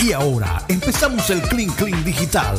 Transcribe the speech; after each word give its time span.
Y 0.00 0.12
ahora 0.12 0.62
empezamos 0.68 1.28
el 1.30 1.40
Clean 1.42 1.70
Clean 1.70 2.04
Digital. 2.04 2.56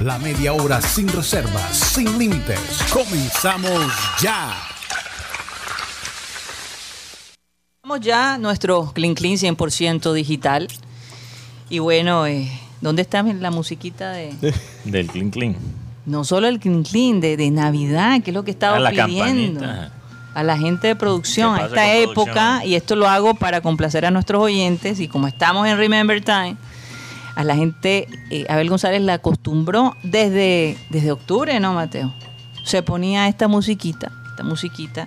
La 0.00 0.18
media 0.18 0.52
hora 0.52 0.80
sin 0.80 1.08
reservas, 1.08 1.76
sin 1.76 2.18
límites. 2.18 2.58
Comenzamos 2.92 3.80
ya. 4.20 4.54
Vamos 7.82 8.00
ya 8.00 8.38
nuestro 8.38 8.92
Clean 8.94 9.14
Clean 9.14 9.36
100% 9.36 10.12
digital. 10.12 10.68
Y 11.68 11.78
bueno, 11.80 12.26
eh, 12.26 12.50
¿dónde 12.80 13.02
está 13.02 13.22
la 13.22 13.50
musiquita 13.50 14.10
de...? 14.12 14.34
Del 14.84 15.06
Clean 15.08 15.30
Clean. 15.30 15.56
No 16.06 16.24
solo 16.24 16.46
el 16.48 16.60
Clean 16.60 16.82
Clean, 16.82 17.20
de, 17.20 17.36
de 17.36 17.50
Navidad, 17.50 18.22
que 18.22 18.30
es 18.30 18.34
lo 18.34 18.44
que 18.44 18.52
estaba 18.52 18.78
la 18.78 18.90
pidiendo. 18.90 19.60
campanita. 19.60 19.92
A 20.34 20.42
la 20.42 20.58
gente 20.58 20.88
de 20.88 20.96
producción, 20.96 21.56
¿Qué 21.56 21.62
a 21.62 21.66
esta 21.66 21.94
época, 21.94 22.32
producción? 22.32 22.68
y 22.70 22.74
esto 22.74 22.94
lo 22.94 23.08
hago 23.08 23.34
para 23.34 23.62
complacer 23.62 24.04
a 24.04 24.10
nuestros 24.10 24.42
oyentes, 24.42 25.00
y 25.00 25.08
como 25.08 25.26
estamos 25.28 25.66
en 25.66 25.78
Remember 25.78 26.22
Time, 26.22 26.56
a 27.36 27.44
la 27.44 27.54
gente, 27.54 28.08
eh, 28.30 28.46
Abel 28.48 28.68
González 28.68 29.02
la 29.02 29.14
acostumbró 29.14 29.94
desde, 30.02 30.76
desde 30.90 31.12
octubre, 31.12 31.60
¿no, 31.60 31.74
Mateo? 31.74 32.12
Se 32.64 32.82
ponía 32.82 33.28
esta 33.28 33.46
musiquita, 33.46 34.10
esta 34.30 34.42
musiquita, 34.42 35.06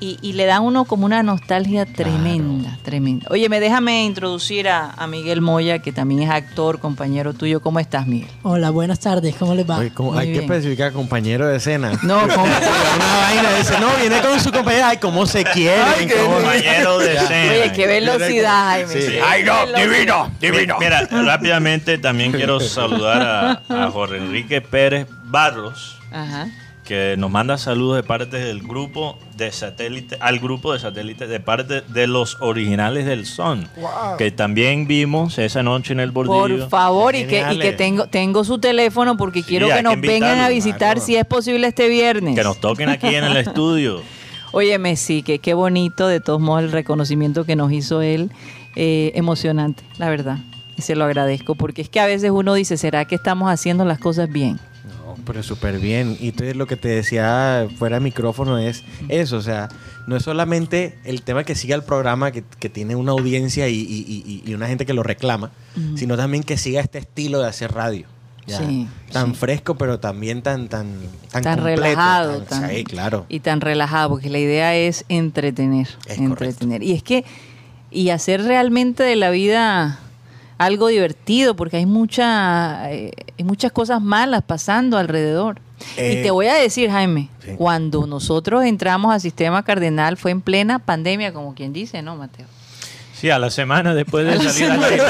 y, 0.00 0.18
y 0.22 0.32
le 0.32 0.46
da 0.46 0.56
a 0.56 0.60
uno 0.60 0.84
como 0.86 1.04
una 1.06 1.22
nostalgia 1.22 1.84
tremenda, 1.86 2.78
tremenda. 2.82 3.26
Oye, 3.30 3.48
me 3.48 3.60
déjame 3.60 4.04
introducir 4.04 4.68
a, 4.68 4.90
a 4.90 5.06
Miguel 5.06 5.40
Moya, 5.42 5.80
que 5.80 5.92
también 5.92 6.22
es 6.22 6.30
actor, 6.30 6.78
compañero 6.80 7.34
tuyo. 7.34 7.60
¿Cómo 7.60 7.78
estás, 7.80 8.06
Miguel? 8.06 8.30
Hola, 8.42 8.70
buenas 8.70 8.98
tardes, 9.00 9.34
¿cómo 9.36 9.54
les 9.54 9.68
va? 9.68 9.78
Oye, 9.78 9.92
¿cómo- 9.92 10.12
Muy 10.12 10.20
hay 10.22 10.32
que 10.32 10.38
especificar 10.40 10.92
compañero 10.92 11.46
de 11.46 11.56
escena. 11.58 11.92
No. 12.02 12.18
Una 12.24 12.34
vaina 12.34 13.54
dice, 13.58 13.78
no, 13.78 13.88
viene 14.00 14.20
con 14.22 14.40
su 14.40 14.50
compañera. 14.50 14.88
Ay, 14.88 14.96
cómo 14.96 15.26
se 15.26 15.44
quieren. 15.44 16.08
cómo- 16.08 16.36
Compañero 16.36 16.98
de 16.98 17.14
escena. 17.16 17.52
Oye, 17.52 17.72
qué 17.72 17.86
velocidad, 17.86 18.64
Jaime. 18.70 18.92
Sí. 18.92 19.18
Ay, 19.24 19.44
no, 19.44 19.66
velocidad. 19.66 20.28
divino, 20.40 20.76
Mira, 20.80 21.06
rápidamente 21.10 21.98
también 21.98 22.32
quiero 22.32 22.58
saludar 22.60 23.22
a, 23.68 23.84
a 23.84 23.90
Jorge 23.90 24.16
Enrique 24.16 24.60
Pérez 24.60 25.06
Barros, 25.24 25.98
Ajá. 26.12 26.48
Que 26.90 27.14
nos 27.16 27.30
manda 27.30 27.56
saludos 27.56 27.94
de 27.94 28.02
parte 28.02 28.38
del 28.38 28.62
grupo 28.62 29.16
de 29.36 29.52
satélite, 29.52 30.16
al 30.18 30.40
grupo 30.40 30.72
de 30.72 30.80
satélite 30.80 31.28
de 31.28 31.38
parte 31.38 31.82
de 31.82 32.08
los 32.08 32.38
originales 32.40 33.06
del 33.06 33.26
son, 33.26 33.68
que 34.18 34.32
también 34.32 34.88
vimos 34.88 35.38
esa 35.38 35.62
noche 35.62 35.92
en 35.92 36.00
el 36.00 36.10
bordillo. 36.10 36.58
Por 36.58 36.68
favor, 36.68 37.14
y 37.14 37.28
que, 37.28 37.46
y 37.52 37.58
que 37.60 37.70
tengo, 37.74 38.08
tengo 38.08 38.42
su 38.42 38.58
teléfono 38.58 39.16
porque 39.16 39.44
quiero 39.44 39.68
que 39.68 39.74
que 39.74 39.82
nos 39.84 40.00
vengan 40.00 40.40
a 40.40 40.48
visitar 40.48 40.94
claro. 40.94 41.00
si 41.00 41.14
es 41.14 41.24
posible 41.24 41.68
este 41.68 41.88
viernes. 41.88 42.34
Que 42.34 42.42
nos 42.42 42.58
toquen 42.58 42.88
aquí 42.88 43.14
en 43.14 43.22
el 43.22 43.36
estudio. 43.36 44.02
Óyeme, 44.50 44.96
sí, 44.96 45.22
que 45.22 45.38
qué 45.38 45.54
bonito, 45.54 46.08
de 46.08 46.18
todos 46.18 46.40
modos, 46.40 46.64
el 46.64 46.72
reconocimiento 46.72 47.44
que 47.44 47.54
nos 47.54 47.70
hizo 47.70 48.02
él. 48.02 48.32
eh, 48.74 49.12
emocionante, 49.14 49.84
la 49.96 50.10
verdad. 50.10 50.38
Y 50.76 50.82
se 50.82 50.96
lo 50.96 51.04
agradezco, 51.04 51.54
porque 51.54 51.82
es 51.82 51.88
que 51.88 52.00
a 52.00 52.06
veces 52.06 52.32
uno 52.32 52.52
dice, 52.54 52.76
¿será 52.76 53.04
que 53.04 53.14
estamos 53.14 53.48
haciendo 53.48 53.84
las 53.84 54.00
cosas 54.00 54.28
bien? 54.28 54.58
Pero 55.30 55.42
súper 55.44 55.78
bien. 55.78 56.16
Y 56.20 56.28
entonces 56.30 56.56
lo 56.56 56.66
que 56.66 56.74
te 56.76 56.88
decía 56.88 57.68
fuera 57.78 57.96
de 57.98 58.00
micrófono 58.00 58.58
es 58.58 58.82
eso. 59.08 59.36
O 59.36 59.42
sea, 59.42 59.68
no 60.08 60.16
es 60.16 60.24
solamente 60.24 60.98
el 61.04 61.22
tema 61.22 61.44
que 61.44 61.54
siga 61.54 61.76
el 61.76 61.84
programa, 61.84 62.32
que, 62.32 62.42
que 62.58 62.68
tiene 62.68 62.96
una 62.96 63.12
audiencia 63.12 63.68
y, 63.68 63.74
y- 63.76 64.22
y- 64.26 64.42
y 64.50 64.54
una 64.54 64.66
gente 64.66 64.86
que 64.86 64.92
lo 64.94 65.04
reclama, 65.04 65.52
sino 65.94 66.16
también 66.16 66.42
que 66.42 66.56
siga 66.56 66.80
este 66.80 66.98
estilo 66.98 67.38
de 67.40 67.46
hacer 67.48 67.72
radio. 67.72 68.06
Ya, 68.46 68.58
Sí, 68.58 68.88
tan 69.12 69.34
sí. 69.34 69.38
fresco, 69.38 69.76
pero 69.76 70.00
también 70.00 70.42
tan 70.42 70.68
tan 70.68 70.88
tan, 71.30 71.42
tan 71.44 71.54
completo, 71.58 71.82
relajado. 71.82 72.38
tan- 72.42 72.62
tan- 72.62 72.70
sí, 72.70 72.82
claro. 72.82 73.26
Y 73.28 73.38
tan 73.40 73.60
relajado, 73.60 74.08
porque 74.08 74.30
la 74.30 74.38
idea 74.40 74.74
es 74.74 75.04
entretener. 75.08 75.86
Es 76.06 76.18
entretener. 76.18 76.82
Y 76.82 76.92
es 76.92 77.04
que, 77.04 77.24
y 77.92 78.08
hacer 78.10 78.42
realmente 78.42 79.04
de 79.04 79.14
la 79.14 79.30
vida 79.30 80.00
algo 80.60 80.88
divertido, 80.88 81.56
porque 81.56 81.78
hay, 81.78 81.86
mucha, 81.86 82.92
eh, 82.92 83.12
hay 83.38 83.44
muchas 83.46 83.72
cosas 83.72 84.02
malas 84.02 84.42
pasando 84.42 84.98
alrededor. 84.98 85.58
y 85.96 86.00
Eh, 86.00 86.20
te 86.22 86.30
voy 86.30 86.48
a 86.48 86.54
decir, 86.54 86.90
Jaime, 86.90 87.30
sí. 87.42 87.52
cuando 87.56 88.06
nosotros 88.06 88.62
entramos 88.64 89.10
al 89.10 89.22
sistema 89.22 89.62
cardenal 89.62 90.18
fue 90.18 90.32
en 90.32 90.42
plena 90.42 90.78
pandemia, 90.78 91.32
como 91.32 91.54
quien 91.54 91.72
dice, 91.72 92.02
¿no, 92.02 92.14
Mateo? 92.14 92.44
Sí, 93.20 93.28
a 93.30 93.38
la 93.38 93.50
semana 93.50 93.94
después 93.94 94.24
de 94.26 94.38
salir 94.50 94.70
al 94.70 94.82
aire. 94.84 95.02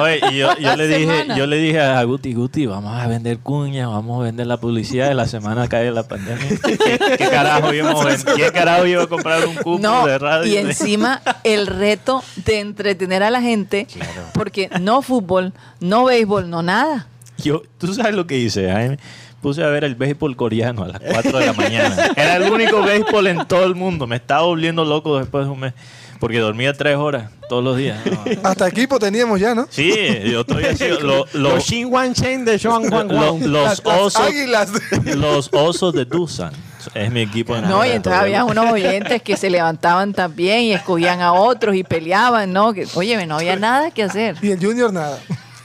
Oye, 0.00 0.20
y 0.30 0.38
yo, 0.38 0.56
yo 0.58 0.76
le 0.76 0.86
dije, 0.88 1.06
semana. 1.18 1.36
yo 1.36 1.46
le 1.46 1.56
dije 1.58 1.80
a 1.80 2.02
Guti, 2.04 2.32
Guti, 2.32 2.66
vamos 2.66 2.98
a 2.98 3.06
vender 3.06 3.38
cuñas, 3.40 3.88
vamos 3.88 4.20
a 4.20 4.24
vender 4.24 4.46
la 4.46 4.56
publicidad 4.56 5.08
de 5.08 5.14
la 5.14 5.26
semana 5.26 5.68
cae 5.68 5.90
la 5.90 6.04
pandemia. 6.04 6.46
¿Qué, 6.64 6.78
qué 7.18 7.28
carajo 7.28 7.74
íbamos 7.74 8.00
a 8.04 8.08
vender? 8.08 8.34
¿Qué 8.36 8.52
carajo 8.52 8.86
iba 8.86 9.02
a 9.02 9.06
comprar 9.06 9.44
un 9.46 9.54
cupo 9.56 9.78
No, 9.80 10.06
de 10.06 10.18
radio? 10.18 10.50
y 10.50 10.56
encima 10.56 11.20
el 11.44 11.66
reto 11.66 12.22
de 12.44 12.60
entretener 12.60 13.22
a 13.22 13.30
la 13.30 13.42
gente, 13.42 13.86
porque 14.32 14.70
no 14.80 15.02
fútbol, 15.02 15.52
no 15.80 16.04
béisbol, 16.06 16.48
no 16.48 16.62
nada. 16.62 17.06
Yo, 17.38 17.62
¿Tú 17.78 17.92
sabes 17.92 18.14
lo 18.14 18.26
que 18.26 18.38
hice, 18.38 18.70
Jaime? 18.70 18.98
Puse 19.42 19.62
a 19.62 19.68
ver 19.68 19.84
el 19.84 19.94
béisbol 19.94 20.34
coreano 20.34 20.84
a 20.84 20.88
las 20.88 21.00
4 21.00 21.38
de 21.38 21.46
la 21.46 21.52
mañana. 21.52 21.94
Era 22.16 22.35
el 22.46 22.52
único 22.52 22.82
béisbol 22.82 23.26
en 23.26 23.46
todo 23.46 23.64
el 23.64 23.74
mundo. 23.74 24.06
Me 24.06 24.16
estaba 24.16 24.42
volviendo 24.42 24.84
loco 24.84 25.18
después 25.18 25.44
de 25.46 25.50
un 25.50 25.60
mes. 25.60 25.74
Porque 26.18 26.38
dormía 26.38 26.72
tres 26.72 26.96
horas 26.96 27.30
todos 27.46 27.62
los 27.62 27.76
días. 27.76 27.98
No. 28.06 28.48
Hasta 28.48 28.68
equipo 28.68 28.98
teníamos 28.98 29.38
ya, 29.38 29.54
¿no? 29.54 29.66
Sí, 29.68 29.92
yo 30.24 30.40
estoy 30.40 30.64
así. 30.64 30.88
Lo, 30.88 31.00
lo- 31.00 31.26
Los 31.34 31.64
Shin 31.64 31.92
Wan 31.92 32.14
Chen 32.14 32.42
de 32.46 32.58
Sean 32.58 32.90
Wan 32.90 33.08
lo- 33.08 33.32
Wan. 33.34 33.40
los 33.52 33.64
Las- 33.64 33.84
las 33.84 33.98
osos. 34.00 34.22
águilas. 34.22 34.70
Los 35.14 35.50
osos 35.52 35.92
de 35.92 36.06
Dusan. 36.06 36.52
Es 36.94 37.10
mi 37.10 37.20
equipo. 37.20 37.54
de 37.54 37.62
No, 37.62 37.84
y 37.84 37.90
entonces 37.90 38.18
había 38.22 38.44
unos 38.44 38.72
oyentes 38.72 39.20
que 39.20 39.36
se 39.36 39.50
levantaban 39.50 40.14
también 40.14 40.60
y 40.60 40.72
escogían 40.72 41.20
a 41.20 41.32
otros 41.34 41.74
y 41.76 41.84
peleaban, 41.84 42.50
¿no? 42.52 42.72
Que, 42.72 42.86
oye, 42.94 43.26
no 43.26 43.36
había 43.36 43.56
nada 43.56 43.90
que 43.90 44.04
hacer. 44.04 44.36
Y 44.40 44.52
el 44.52 44.64
Junior 44.64 44.90
nada. 44.92 45.18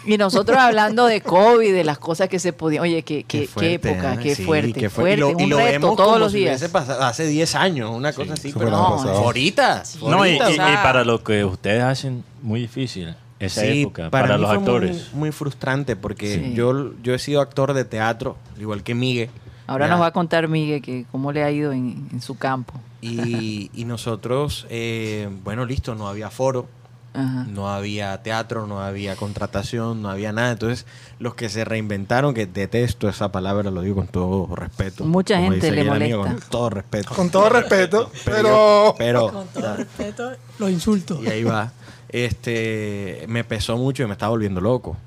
Y 0.06 0.18
nosotros 0.18 0.58
hablando 0.58 1.06
de 1.06 1.22
COVID, 1.22 1.74
de 1.74 1.84
las 1.84 2.00
cosas 2.00 2.28
que 2.28 2.40
se 2.40 2.54
podían. 2.54 2.82
Oye, 2.84 3.04
qué, 3.04 3.24
qué, 3.24 3.42
qué 3.42 3.48
fuerte, 3.48 3.74
época, 3.76 4.14
¿eh? 4.16 4.20
qué 4.22 4.36
Sí, 4.36 4.44
fuerte, 4.44 4.74
qué 4.74 4.90
fuerte. 4.90 5.18
Y 5.18 5.20
lo, 5.20 5.30
y 5.32 5.44
un 5.44 5.50
lo 5.52 5.58
reto 5.58 5.72
vemos 5.72 5.96
todos 5.96 6.08
como 6.10 6.20
los 6.20 6.32
si 6.32 6.40
días. 6.40 6.52
hubiese 6.60 6.70
pasado 6.70 7.04
hace 7.04 7.28
10 7.28 7.56
años, 7.56 7.92
una 7.94 8.12
cosa 8.14 8.34
así. 8.34 8.52
Pero 8.58 8.72
no, 8.72 8.78
ahorita. 8.78 9.84
No, 10.02 10.10
y, 10.26 10.38
ahorita, 10.38 10.50
y- 10.50 10.54
o 10.54 10.56
sea, 10.56 10.74
y 10.74 10.78
para 10.78 11.04
lo 11.04 11.24
que 11.24 11.46
ustedes 11.46 11.84
hacen, 11.84 12.24
muy 12.42 12.62
difícil 12.62 13.16
esa 13.40 13.62
sí, 13.62 13.82
época, 13.84 14.10
para, 14.10 14.36
mí 14.38 14.42
los 14.42 14.50
fue 14.50 14.58
actores. 14.60 15.10
Muy, 15.14 15.20
muy 15.20 15.32
frustrante 15.32 15.96
porque 15.96 16.36
Sí. 16.36 16.54
yo, 16.56 16.94
yo 17.04 17.14
he 17.14 17.20
sido 17.20 17.42
actor 17.42 17.74
de 17.74 17.86
teatro, 17.86 18.38
igual 18.60 18.84
que 18.84 18.96
Miguel. 18.96 19.30
Ahora 19.68 19.86
Ya. 19.86 19.92
nos 19.92 20.02
va 20.02 20.08
a 20.08 20.12
contar 20.12 20.48
Miguel 20.48 20.82
que 20.82 21.06
cómo 21.12 21.32
le 21.32 21.44
ha 21.44 21.52
ido 21.52 21.72
en, 21.72 22.10
en 22.12 22.22
su 22.22 22.38
campo. 22.38 22.74
Y, 23.02 23.70
y 23.74 23.86
nosotros, 23.86 24.66
eh, 24.70 25.30
bueno, 25.44 25.66
listo, 25.66 25.96
no 25.96 26.08
había 26.08 26.30
foro, 26.30 26.68
Ajá. 27.14 27.46
no 27.50 27.70
había 27.70 28.22
teatro, 28.24 28.68
no 28.68 28.82
había 28.82 29.16
contratación, 29.18 30.02
no 30.02 30.10
había 30.10 30.32
nada. 30.32 30.52
Entonces, 30.54 30.86
los 31.20 31.36
que 31.36 31.50
se 31.50 31.66
reinventaron, 31.66 32.34
que 32.34 32.46
detesto 32.46 33.10
esa 33.10 33.32
palabra, 33.32 33.70
lo 33.70 33.82
digo 33.82 33.96
con 33.98 34.08
todo 34.08 34.56
respeto. 34.56 35.04
Mucha 35.04 35.36
como 35.36 35.52
gente 35.52 35.68
dice 35.68 35.76
le 35.76 35.82
el 35.82 35.90
amigo, 35.90 36.20
molesta. 36.24 36.40
Con 36.42 36.50
todo 36.50 36.70
respeto. 36.70 37.14
Con 37.16 37.30
todo 37.30 37.50
respeto, 37.50 38.12
Pero, 38.26 38.96
pero 38.98 39.32
Con 39.32 39.48
todo 39.48 39.76
respeto, 39.76 40.32
los 40.60 40.70
insultos. 40.70 41.22
y 41.24 41.28
ahí 41.28 41.44
va. 41.44 41.72
Este, 42.10 43.26
me 43.28 43.44
pesó 43.44 43.78
mucho 43.78 44.04
y 44.04 44.06
me 44.06 44.14
estaba 44.14 44.30
volviendo 44.32 44.62
loco. 44.62 44.98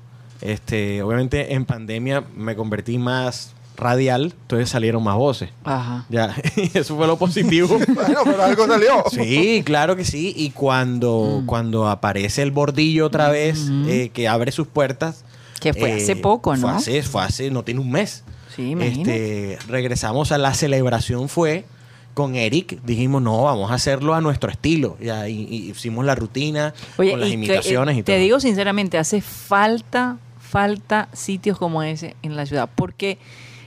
Este, 0.41 1.01
obviamente 1.01 1.53
en 1.53 1.65
pandemia 1.65 2.23
me 2.35 2.55
convertí 2.55 2.97
más 2.97 3.53
radial, 3.77 4.33
entonces 4.41 4.69
salieron 4.69 5.03
más 5.03 5.15
voces. 5.15 5.49
Ajá. 5.63 6.05
Ya, 6.09 6.35
y 6.55 6.71
eso 6.77 6.95
fue 6.95 7.07
lo 7.07 7.17
positivo. 7.17 7.77
Bueno, 7.87 8.19
pero 8.23 8.43
algo 8.43 8.67
salió. 8.67 9.03
Sí, 9.11 9.61
claro 9.65 9.95
que 9.95 10.05
sí. 10.05 10.33
Y 10.35 10.51
cuando, 10.51 11.39
Mm. 11.41 11.45
cuando 11.45 11.87
aparece 11.87 12.41
el 12.41 12.51
bordillo 12.51 13.05
otra 13.05 13.29
vez, 13.29 13.67
eh, 13.87 14.09
que 14.13 14.27
abre 14.27 14.51
sus 14.51 14.67
puertas. 14.67 15.23
Que 15.59 15.73
fue 15.73 15.93
hace 15.93 16.15
poco, 16.15 16.51
Fue 16.51 16.59
¿no? 16.59 16.69
hace, 16.69 17.01
fue 17.03 17.23
hace, 17.23 17.49
no 17.51 17.63
tiene 17.63 17.79
un 17.79 17.89
mes. 17.91 18.23
Sí, 18.55 18.71
imagínate. 18.71 19.53
Este, 19.53 19.65
regresamos 19.71 20.31
a 20.31 20.37
la 20.37 20.53
celebración, 20.53 21.27
fue 21.29 21.65
con 22.13 22.35
Eric. 22.35 22.79
Dijimos, 22.83 23.21
no, 23.21 23.43
vamos 23.43 23.71
a 23.71 23.73
hacerlo 23.73 24.13
a 24.13 24.21
nuestro 24.21 24.49
estilo. 24.51 24.95
Ya, 25.01 25.27
y, 25.27 25.41
y 25.49 25.69
hicimos 25.71 26.05
la 26.05 26.15
rutina 26.15 26.73
Oye, 26.97 27.11
con 27.11 27.19
las 27.19 27.27
y 27.29 27.31
que, 27.31 27.35
imitaciones 27.35 27.95
eh, 27.95 27.99
y 27.99 28.03
te 28.03 28.11
todo. 28.13 28.21
digo 28.21 28.39
sinceramente, 28.39 28.97
hace 28.97 29.21
falta, 29.21 30.17
falta 30.39 31.09
sitios 31.13 31.57
como 31.57 31.83
ese 31.83 32.15
en 32.21 32.35
la 32.35 32.45
ciudad, 32.45 32.69
porque 32.75 33.17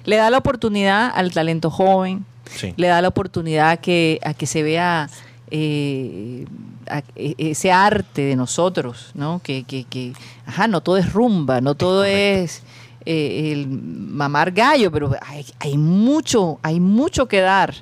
le 0.04 0.16
da 0.16 0.30
la 0.30 0.38
oportunidad 0.38 1.10
al 1.14 1.32
talento 1.32 1.70
joven, 1.70 2.24
Sí. 2.50 2.72
le 2.76 2.86
da 2.88 3.02
la 3.02 3.08
oportunidad 3.08 3.70
a 3.70 3.76
que, 3.76 4.18
a 4.24 4.32
que 4.34 4.46
se 4.46 4.62
vea 4.62 5.08
eh, 5.50 6.44
a- 6.90 7.02
e- 7.16 7.34
ese 7.38 7.70
arte 7.72 8.22
de 8.22 8.36
nosotros, 8.36 9.10
¿no? 9.14 9.40
Que, 9.42 9.64
que, 9.64 9.84
que, 9.84 10.12
ajá, 10.46 10.66
no 10.68 10.80
todo 10.82 10.96
es 10.98 11.12
rumba, 11.12 11.60
no 11.60 11.74
todo 11.74 12.04
es 12.04 12.62
eh, 13.06 13.52
el 13.52 13.66
mamar 13.68 14.52
gallo, 14.52 14.90
pero 14.92 15.10
hay, 15.26 15.44
hay 15.60 15.76
mucho, 15.78 16.58
hay 16.62 16.80
mucho 16.80 17.26
que 17.28 17.40
dar. 17.40 17.74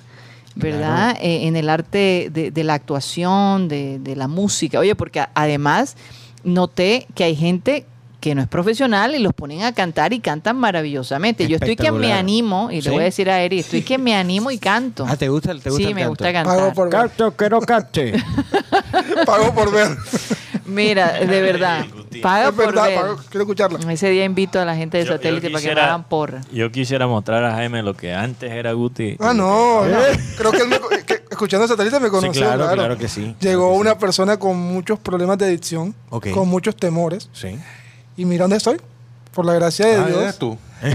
¿Verdad? 0.59 1.19
Eh, 1.21 1.47
en 1.49 1.55
el 1.55 1.69
arte 1.69 2.31
de, 2.33 2.51
de 2.51 2.65
la 2.65 2.73
actuación, 2.73 3.69
de, 3.69 3.99
de 3.99 4.17
la 4.17 4.27
música. 4.27 4.79
Oye, 4.79 4.95
porque 4.95 5.23
además 5.35 5.97
noté 6.45 7.07
que 7.15 7.25
hay 7.25 7.37
gente 7.37 7.85
que 8.27 8.35
no 8.35 8.43
es 8.43 8.49
profesional 8.49 9.15
y 9.15 9.21
los 9.21 9.33
ponen 9.35 9.63
a 9.63 9.73
cantar 9.73 10.13
y 10.13 10.19
cantan 10.19 10.57
maravillosamente. 10.57 11.47
Yo 11.47 11.59
estoy 11.59 11.77
que 11.77 11.93
me 11.93 12.13
animo, 12.13 12.73
y 12.73 12.83
¿Sí? 12.83 12.89
le 12.89 12.91
voy 12.91 13.03
a 13.03 13.05
decir 13.05 13.31
a 13.31 13.41
Eri, 13.41 13.61
estoy 13.61 13.83
que 13.83 13.99
me 13.99 14.17
animo 14.17 14.51
y 14.51 14.59
canto. 14.59 15.07
Ah, 15.09 15.15
¿te 15.17 15.29
gusta, 15.29 15.53
el- 15.53 15.61
te 15.63 15.71
gusta 15.71 15.85
sí, 15.85 15.89
el 15.91 15.95
me 15.95 16.01
canto? 16.01 16.09
gusta 16.11 16.33
cantar. 16.33 16.57
Pago 16.59 16.73
por 16.73 16.91
ver. 16.91 17.01
Canto, 17.03 17.37
quiero 17.37 17.61
cante. 17.61 18.15
Pago 19.27 19.55
por 19.55 19.71
ver. 19.71 19.97
Mira, 20.65 21.13
de 21.21 21.41
verdad, 21.41 21.87
paga 22.23 22.47
Es 22.49 22.55
por 22.55 22.67
verdad, 22.67 22.87
ver. 22.87 23.01
pago, 23.01 23.17
quiero 23.31 23.43
escucharla. 23.45 23.93
Ese 23.93 24.11
día 24.11 24.25
invito 24.25 24.59
a 24.61 24.65
la 24.65 24.75
gente 24.75 24.99
de 24.99 25.05
Yo- 25.05 25.11
yo 25.13 25.17
satélite 25.19 25.49
para 25.51 25.63
que 25.63 25.73
me 25.77 25.81
hagan 25.81 26.03
porra. 26.09 26.41
Yo 26.51 26.73
quisiera 26.73 27.07
mostrar 27.07 27.45
a 27.45 27.53
Jaime 27.55 27.85
lo 27.85 27.95
que 27.95 28.13
antes 28.13 28.51
era 28.51 28.73
Guti. 28.73 29.17
Ah, 29.21 29.33
no, 29.35 29.85
no. 29.87 29.99
Creo 30.37 30.51
que 30.51 30.63
él 30.63 30.69
me, 30.69 30.81
que- 31.07 31.23
escuchando 31.31 31.69
satélite 31.69 32.01
me 32.01 32.09
conoció. 32.09 32.43
claro, 32.43 32.69
claro 32.73 32.99
que 32.99 33.07
sí. 33.07 33.37
Llegó 33.39 33.67
Claro 33.69 33.75
que 33.75 33.81
una 33.83 33.99
persona 33.99 34.37
con 34.37 34.57
muchos 34.59 34.99
problemas 34.99 35.39
de 35.39 35.45
adicción, 35.47 35.95
con 36.11 36.49
muchos 36.49 36.75
temores. 36.75 37.29
Sí. 37.33 37.57
Y 38.17 38.25
mira 38.25 38.45
dónde 38.45 38.57
estoy. 38.57 38.77
Por 39.33 39.45
la 39.45 39.55
gracia 39.55 39.87
de 39.87 39.97
Ah, 39.97 40.07
Dios. 40.07 40.19
eres 40.23 40.39
tú. 40.39 40.57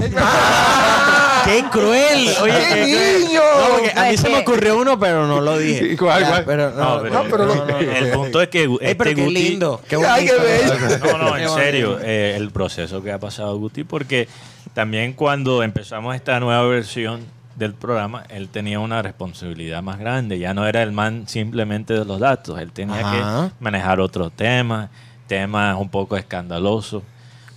¡Qué 1.46 1.64
cruel! 1.72 2.30
Oye, 2.42 2.54
¡Qué 2.54 2.76
qué- 2.76 3.26
niño! 3.26 3.42
No, 3.42 3.70
porque 3.76 3.92
a 4.00 4.10
mí 4.12 4.18
se 4.18 4.30
me 4.30 4.36
¿Qué? 4.36 4.42
ocurrió 4.42 4.78
uno, 4.80 5.00
pero 5.00 5.26
no 5.28 5.42
lo 5.42 5.58
dije. 5.58 5.98
¿Cuál, 6.00 6.26
cuál? 6.26 6.46
Pero, 6.46 6.72
no, 6.72 6.96
No, 6.96 7.02
pero, 7.02 7.14
No, 7.14 7.24
pero 7.30 7.46
lo- 7.46 7.68
el 7.80 8.12
punto 8.12 8.42
es 8.42 8.50
que 8.50 8.64
Ey, 8.64 8.78
este 8.82 8.96
pero 8.96 9.16
qué 9.16 9.26
Guti- 9.28 9.34
lindo. 9.34 9.82
Qué 9.88 9.96
Ay, 10.08 10.26
qué 10.28 10.34
bonito. 10.38 10.88
bello. 11.00 11.18
No, 11.18 11.18
no, 11.30 11.34
Qué 11.36 11.44
en 11.44 11.50
serio, 11.50 12.00
eh, 12.02 12.36
el 12.38 12.52
proceso 12.52 13.02
que 13.02 13.12
ha 13.12 13.20
pasado 13.20 13.58
Guti, 13.58 13.84
porque 13.84 14.28
también 14.74 15.14
cuando 15.14 15.64
empezamos 15.64 16.16
esta 16.16 16.40
nueva 16.40 16.64
versión 16.68 17.22
del 17.56 17.74
programa, 17.74 18.24
él 18.30 18.48
tenía 18.50 18.80
una 18.80 19.02
responsabilidad 19.02 19.82
más 19.84 20.00
grande, 20.00 20.38
ya 20.40 20.54
no 20.54 20.66
era 20.68 20.82
el 20.84 20.92
man 20.92 21.24
simplemente 21.28 21.94
de 21.94 22.06
los 22.06 22.20
datos, 22.20 22.60
él 22.60 22.72
tenía 22.72 23.00
Ajá. 23.02 23.48
que 23.50 23.64
manejar 23.64 24.00
otros 24.00 24.32
temas, 24.32 24.90
temas 25.32 25.78
un 25.80 25.88
poco 25.88 26.18
escandalosos. 26.18 27.04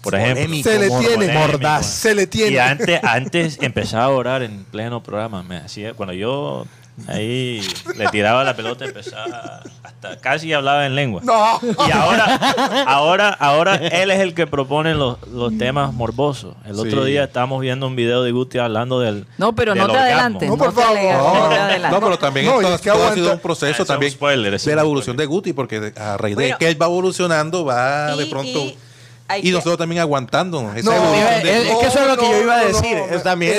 Por 0.00 0.14
ejemplo, 0.14 0.44
Polémico, 0.44 0.70
Se 0.70 0.78
le 0.78 0.90
tiene. 0.90 1.34
Mordaz. 1.34 1.86
Se 1.86 2.14
le 2.14 2.28
tiene. 2.28 2.52
y 2.52 2.58
antes, 2.58 3.00
antes 3.02 3.58
empezaba 3.60 4.04
a 4.04 4.10
orar 4.10 4.42
en 4.44 4.62
pleno 4.62 5.02
programa. 5.02 5.42
Me 5.42 5.56
hacía, 5.56 5.92
cuando 5.92 6.12
yo 6.12 6.66
ahí 7.08 7.60
le 7.96 8.06
tiraba 8.08 8.44
la 8.44 8.54
pelota, 8.54 8.84
empezaba 8.84 9.60
hasta 9.82 10.16
casi 10.20 10.52
hablaba 10.52 10.86
en 10.86 10.94
lengua. 10.94 11.20
No. 11.24 11.60
Y 11.86 11.90
ahora, 11.90 12.84
ahora, 12.86 13.28
ahora 13.30 13.74
él 13.76 14.10
es 14.10 14.20
el 14.20 14.34
que 14.34 14.46
propone 14.46 14.94
los, 14.94 15.18
los 15.28 15.56
temas 15.58 15.92
morbosos. 15.92 16.54
El 16.66 16.78
otro 16.78 17.04
día 17.04 17.24
estábamos 17.24 17.60
viendo 17.60 17.86
un 17.86 17.96
video 17.96 18.22
de 18.22 18.32
Guti 18.32 18.58
hablando 18.58 19.00
del. 19.00 19.26
No, 19.38 19.54
pero 19.54 19.72
del 19.74 19.80
no 19.82 19.86
te 19.86 19.92
orgasmo. 19.92 20.12
adelantes. 20.14 20.48
No, 20.48 20.56
por 20.56 20.72
favor. 20.72 20.98
alegas, 20.98 21.92
no 21.92 22.00
pero 22.00 22.18
también 22.18 22.46
No, 22.46 22.60
esto, 22.60 22.74
es 22.74 22.80
que 22.80 22.90
todo 22.90 23.06
ha 23.08 23.14
sido 23.14 23.32
un 23.32 23.38
Ah, 23.38 23.42
proceso 23.42 23.82
un 23.82 23.86
también 23.88 24.12
spoiler, 24.12 24.58
de 24.58 24.76
la 24.76 24.82
evolución 24.82 25.14
spoiler. 25.14 25.16
de 25.18 25.26
Guti, 25.26 25.52
porque 25.52 25.92
a 25.96 26.16
raíz 26.16 26.34
Bueno. 26.34 26.54
de 26.54 26.58
que 26.58 26.68
él 26.68 26.80
va 26.80 26.86
evolucionando, 26.86 27.64
va 27.64 28.12
Y- 28.14 28.18
de 28.18 28.26
pronto. 28.26 28.58
y 28.58 28.76
hay 29.26 29.40
Y, 29.40 29.44
que- 29.44 29.52
nosotros 29.52 29.78
también 29.78 30.00
aguantándonos. 30.02 30.76
Esa 30.76 30.90
No, 30.94 31.14
es- 31.14 31.42
de- 31.42 31.70
es 31.70 31.78
que 31.78 31.86
eso 31.86 31.98
es 32.00 32.06
lo 32.06 32.16
que 32.18 32.28
yo 32.30 32.42
iba 32.42 32.56
a 32.58 32.64
decir. 32.64 32.96
me- 33.10 33.18
También 33.20 33.58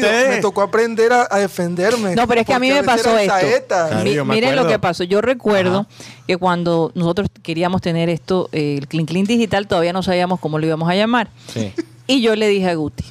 de. 0.00 0.26
Me 0.30 0.40
tocó 0.40 0.62
aprender 0.62 1.12
a, 1.12 1.28
a 1.30 1.38
defenderme. 1.38 2.14
No, 2.16 2.26
pero 2.26 2.40
es 2.40 2.46
que 2.46 2.54
a 2.54 2.58
mí 2.58 2.70
me 2.70 2.82
pasó 2.82 3.16
esto. 3.16 3.32
saetas. 3.32 3.88
Claro, 3.90 4.04
Mi- 4.04 4.14
yo 4.14 4.24
me 4.24 4.34
miren 4.34 4.56
lo 4.56 4.66
que 4.66 4.78
pasó. 4.78 5.04
Yo 5.04 5.20
recuerdo 5.20 5.86
Ajá. 5.88 6.04
que 6.26 6.36
cuando 6.36 6.90
nosotros 6.94 7.28
queríamos 7.42 7.82
tener 7.82 8.08
esto, 8.08 8.48
eh, 8.52 8.76
el 8.78 8.88
Clean 8.88 9.06
Clean 9.06 9.24
Digital, 9.26 9.68
todavía 9.68 9.92
no 9.92 10.02
sabíamos 10.02 10.40
cómo 10.40 10.58
lo 10.58 10.66
íbamos 10.66 10.88
a 10.90 10.94
llamar. 10.96 11.28
Sí. 11.52 11.72
Y 12.08 12.20
yo 12.22 12.34
le 12.36 12.48
dije 12.48 12.68
a 12.68 12.74
Guti, 12.74 13.04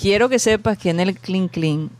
quiero 0.00 0.28
que 0.30 0.38
sepas 0.38 0.78
que 0.78 0.90
en 0.90 1.00
el 1.00 1.18
Clean 1.18 1.48
Clean 1.48 1.90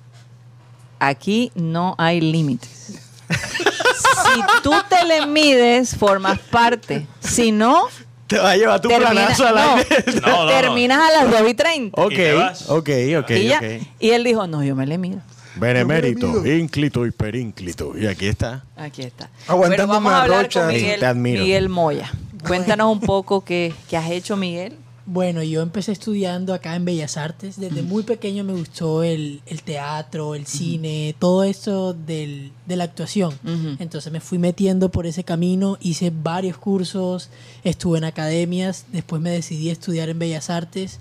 aquí 0.99 1.53
no 1.55 1.95
hay 1.99 2.21
límites. 2.23 2.99
si 3.29 4.41
tú 4.63 4.73
te 4.89 5.05
le 5.05 5.27
mides, 5.27 5.97
formas 5.97 6.39
parte. 6.39 7.07
Si 7.21 7.53
no, 7.53 7.87
Te 8.27 8.39
va 8.39 8.53
a 8.53 8.57
llevar 8.57 8.81
tu 8.81 8.89
termina- 8.89 9.11
planazo 9.11 9.47
al 9.47 9.55
no, 9.55 9.75
aire. 9.77 9.87
No, 10.23 10.27
no, 10.29 10.45
no. 10.45 10.51
terminas 10.51 10.99
a 10.99 11.25
las 11.25 11.31
2 11.41 11.51
y 11.51 11.55
30. 11.55 12.01
Ok, 12.03 12.13
Y 12.13 12.17
te 12.17 12.33
vas. 12.33 12.71
ok, 12.71 12.91
ok, 13.21 13.31
y, 13.31 13.45
ya- 13.47 13.59
ok. 13.59 13.87
y 14.01 14.11
él 14.11 14.25
dijo, 14.25 14.47
no, 14.47 14.65
yo 14.65 14.75
me 14.75 14.87
le 14.87 14.99
mido. 14.99 15.21
Benemérito, 15.57 16.45
ínclito 16.47 17.07
y 17.07 17.11
perínclito. 17.13 17.97
Y 17.97 18.07
aquí 18.07 18.27
está. 18.27 18.65
Aquí 18.77 19.03
está. 19.03 19.31
Aguantándome 19.47 19.87
Bueno, 19.87 19.93
vamos 19.93 20.13
a 20.13 20.17
a 20.19 20.23
hablar 20.25 20.43
Rocha. 20.43 20.61
con 20.63 20.71
Sí, 20.71 20.77
Miguel, 20.77 21.01
te 21.01 21.07
admiro. 21.07 21.43
Miguel 21.43 21.69
Moya. 21.69 22.11
Cuéntanos 22.47 22.91
un 22.93 23.01
poco 23.01 23.45
qué, 23.45 23.73
qué 23.89 23.97
has 23.97 24.11
hecho, 24.11 24.37
Miguel. 24.37 24.77
Bueno, 25.07 25.43
yo 25.43 25.61
empecé 25.61 25.93
estudiando 25.93 26.55
acá 26.55 26.77
en 26.77 26.87
Bellas 26.87 27.19
Artes. 27.19 27.61
Desde 27.61 27.83
muy 27.83 28.05
pequeño 28.05 28.43
me 28.43 28.55
gustó 28.55 29.03
el, 29.03 29.43
el 29.45 29.63
teatro, 29.63 30.35
el 30.35 30.47
cine, 30.47 31.15
todo 31.19 31.45
eso 31.45 31.93
del, 31.93 32.53
de 32.67 32.77
la 32.77 32.85
actuación. 32.85 33.35
Entonces 33.79 34.11
me 34.11 34.21
fui 34.21 34.39
metiendo 34.39 34.91
por 34.91 35.07
ese 35.07 35.23
camino, 35.23 35.77
hice 35.81 36.11
varios 36.11 36.57
cursos, 36.57 37.29
estuve 37.65 37.99
en 37.99 38.05
academias, 38.05 38.87
después 38.93 39.21
me 39.21 39.29
decidí 39.31 39.69
a 39.69 39.73
estudiar 39.73 40.09
en 40.09 40.19
Bellas 40.19 40.49
Artes 40.49 41.01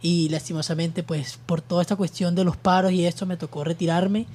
y 0.00 0.30
lastimosamente 0.30 1.02
pues 1.02 1.38
por 1.44 1.60
toda 1.60 1.82
esta 1.82 1.96
cuestión 1.96 2.34
de 2.34 2.44
los 2.44 2.56
paros 2.56 2.92
y 2.92 3.04
esto 3.04 3.26
me 3.26 3.36
tocó 3.36 3.64
retirarme. 3.64 4.26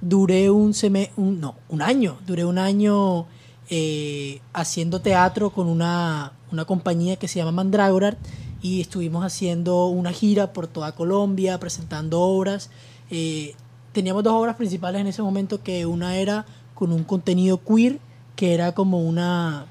Duré 0.00 0.50
un, 0.50 0.72
seme 0.72 1.10
un 1.18 1.40
no, 1.40 1.56
un 1.68 1.82
año, 1.82 2.16
duré 2.26 2.46
un 2.46 2.58
año 2.58 3.26
eh, 3.68 4.40
haciendo 4.54 5.02
teatro 5.02 5.50
con 5.50 5.66
una, 5.66 6.32
una 6.50 6.64
compañía 6.64 7.16
que 7.16 7.28
se 7.28 7.38
llama 7.38 7.52
Mandragorar 7.52 8.16
y 8.62 8.80
estuvimos 8.80 9.24
haciendo 9.24 9.88
una 9.88 10.12
gira 10.12 10.52
por 10.52 10.68
toda 10.68 10.92
Colombia, 10.92 11.58
presentando 11.58 12.20
obras. 12.20 12.70
Eh, 13.10 13.54
teníamos 13.92 14.22
dos 14.22 14.32
obras 14.34 14.56
principales 14.56 15.00
en 15.00 15.08
ese 15.08 15.20
momento, 15.20 15.62
que 15.62 15.84
una 15.84 16.16
era 16.16 16.46
con 16.74 16.92
un 16.92 17.02
contenido 17.02 17.60
queer, 17.62 17.98
que 18.36 18.54
era 18.54 18.72
como 18.72 19.00
una, 19.00 19.66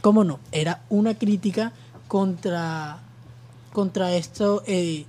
¿cómo 0.00 0.22
no? 0.22 0.38
Era 0.52 0.84
una 0.88 1.14
crítica 1.14 1.72
contra, 2.06 3.00
contra 3.72 4.14
esto, 4.14 4.62
eh, 4.66 5.06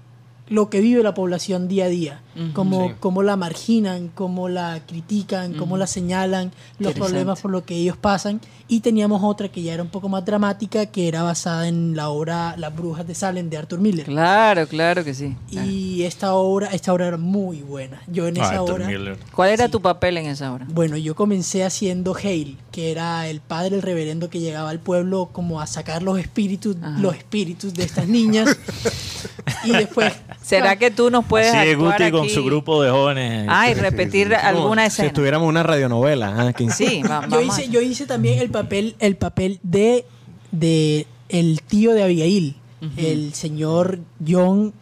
lo 0.50 0.70
que 0.70 0.82
vive 0.82 1.04
la 1.04 1.14
población 1.14 1.68
día 1.68 1.86
a 1.86 1.90
día, 1.90 2.22
Cómo, 2.54 2.90
Sí. 2.90 2.94
cómo 3.00 3.24
la 3.24 3.36
marginan, 3.36 4.10
cómo 4.14 4.48
la 4.50 4.82
critican, 4.86 5.54
cómo 5.54 5.72
Ujú. 5.74 5.78
la 5.78 5.88
señalan, 5.88 6.52
los 6.80 6.94
problemas 6.94 7.42
por 7.42 7.52
lo 7.52 7.64
que 7.66 7.76
ellos 7.76 7.98
pasan. 7.98 8.40
Y 8.70 8.82
teníamos 8.82 9.22
otra 9.24 9.48
que 9.50 9.62
ya 9.64 9.74
era 9.74 9.82
un 9.84 9.90
poco 9.90 10.10
más 10.10 10.26
dramática, 10.26 10.88
que 10.88 11.08
era 11.08 11.24
basada 11.24 11.68
en 11.70 11.96
la 11.96 12.10
obra 12.10 12.56
Las 12.58 12.76
Brujas 12.76 13.08
de 13.08 13.16
Salem 13.16 13.50
de 13.50 13.58
Arthur 13.58 13.80
Miller. 13.80 14.06
Claro, 14.06 14.68
claro 14.68 15.04
que 15.06 15.14
sí. 15.14 15.36
Y 15.50 16.04
esta 16.04 16.34
obra, 16.34 16.68
esta 16.74 16.94
obra 16.94 17.08
era 17.08 17.18
muy 17.18 17.62
buena. 17.62 18.02
Yo 18.08 18.28
en 18.28 18.38
Ah, 18.40 18.44
esa 18.44 18.56
Héctor 18.56 18.72
obra, 18.82 18.88
Miller. 18.88 19.18
¿Cuál 19.34 19.50
era 19.52 19.66
Sí. 19.66 19.72
tu 19.72 19.82
papel 19.82 20.18
en 20.18 20.26
esa 20.28 20.52
obra? 20.54 20.68
bueno, 20.70 20.98
yo 20.98 21.16
comencé 21.16 21.64
haciendo 21.64 22.14
Hale, 22.16 22.56
que 22.72 22.92
era 22.92 23.28
el 23.28 23.40
padre, 23.40 23.78
el 23.78 23.82
reverendo 23.82 24.30
que 24.30 24.40
llegaba 24.42 24.70
al 24.70 24.80
pueblo 24.80 25.30
como 25.32 25.62
a 25.62 25.66
sacar 25.68 26.04
los 26.04 26.20
espíritus, 26.20 26.76
Ajá. 26.82 27.00
los 27.00 27.16
espíritus 27.16 27.74
de 27.74 27.84
estas 27.84 28.08
niñas. 28.08 28.50
y 29.64 29.72
después, 29.72 30.14
¿Será 30.42 30.76
que 30.78 30.92
tú 30.92 31.10
nos 31.10 31.26
puedes 31.26 31.54
Así 31.54 31.72
actuar 31.72 32.00
Guti 32.00 32.12
con 32.12 32.27
su 32.30 32.44
grupo 32.44 32.82
de 32.84 32.92
jóvenes. 32.92 33.48
Ah, 33.50 33.70
y 33.70 33.74
repetir 33.74 34.34
alguna 34.36 34.84
Si 34.84 34.88
escena. 34.88 35.08
estuviéramos 35.08 35.46
en 35.46 35.50
una 35.50 35.64
radionovela. 35.64 36.54
que- 36.54 36.70
Sí, 36.72 37.02
va- 37.04 37.22
yo 37.24 37.30
vamos 37.38 37.58
a- 37.58 37.62
hice, 37.62 37.72
yo 37.72 37.82
hice 37.82 38.06
también 38.06 38.40
el 38.40 38.50
papel, 38.50 38.96
el 39.00 39.16
papel 39.16 39.60
de, 39.64 40.06
de 40.52 41.08
el 41.30 41.62
tío 41.62 41.94
de 41.94 42.04
Abigail, 42.04 42.56
el 42.98 43.34
señor 43.34 44.00
John, 44.26 44.74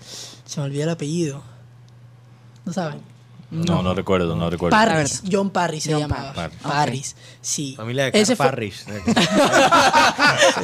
se 0.46 0.60
me 0.60 0.65
olvida 0.67 0.84
el 0.84 0.89
apellido. 0.89 1.41
¿No 2.65 2.74
saben? 2.74 3.00
No, 3.51 3.81
no 3.84 3.93
recuerdo, 3.93 4.36
no 4.36 4.50
recuerdo. 4.50 4.75
Parris, 4.75 5.22
John 5.31 5.50
Parris 5.51 5.84
se 5.84 5.93
John 5.93 6.01
llamaba. 6.01 6.34
Parris. 6.34 6.58
Parris, 6.62 7.15
sí. 7.41 7.75
Familia 7.77 8.10
de 8.12 8.20
Ese 8.20 8.36
fue- 8.36 8.46
Carfarris. 8.48 8.86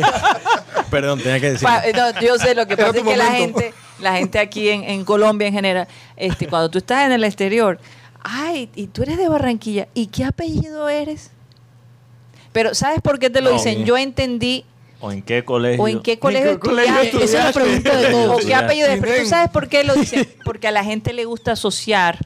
Perdón, 0.90 1.20
tenía 1.20 1.40
que 1.40 1.52
decir. 1.52 1.68
Pa- 1.68 1.84
no, 1.96 2.20
yo 2.22 2.38
sé, 2.38 2.56
lo 2.56 2.68
que 2.68 2.76
pasa 2.76 2.98
es 2.98 3.04
que 3.04 3.18
la 3.18 3.32
gente, 3.32 3.74
la 4.02 4.16
gente 4.18 4.40
aquí 4.40 4.70
en, 4.70 4.84
en 4.84 5.06
Colombia 5.06 5.48
en 5.48 5.54
general, 5.54 5.88
este, 6.18 6.48
cuando 6.48 6.70
tú 6.70 6.78
estás 6.80 7.06
en 7.06 7.12
el 7.12 7.24
exterior, 7.24 7.80
ay, 8.24 8.70
y 8.76 8.88
tú 8.88 9.04
eres 9.04 9.18
de 9.18 9.28
Barranquilla, 9.30 9.88
¿y 9.94 10.08
qué 10.08 10.24
apellido 10.26 10.90
eres? 10.90 11.32
Pero 12.52 12.76
¿sabes 12.76 13.02
por 13.02 13.20
qué 13.20 13.30
te 13.30 13.42
lo 13.42 13.50
No. 13.52 13.56
dicen? 13.58 13.86
Yo 13.86 13.98
entendí 13.98 14.66
¿O 15.00 15.12
en 15.12 15.22
qué 15.22 15.44
colegio? 15.46 15.82
o 15.84 15.88
en 15.88 16.02
qué 16.02 16.20
colegio 16.20 16.60
colegio 16.60 17.00
estudiaste. 17.02 17.24
Esa 17.38 17.50
es 17.50 17.56
la 17.56 17.62
pregunta 17.64 17.96
de 17.98 18.08
o 18.14 18.26
todos. 18.28 18.46
qué 18.46 18.54
apellido 18.56 18.88
es. 18.90 19.00
Pero 19.02 19.24
tú 19.24 19.30
sabes 19.30 19.50
por 19.50 19.68
qué 19.70 19.84
lo 19.84 19.96
dicen. 19.96 20.28
Porque 20.46 20.68
a 20.68 20.72
la 20.72 20.84
gente 20.84 21.14
le 21.14 21.26
gusta 21.26 21.54
asociar 21.54 22.18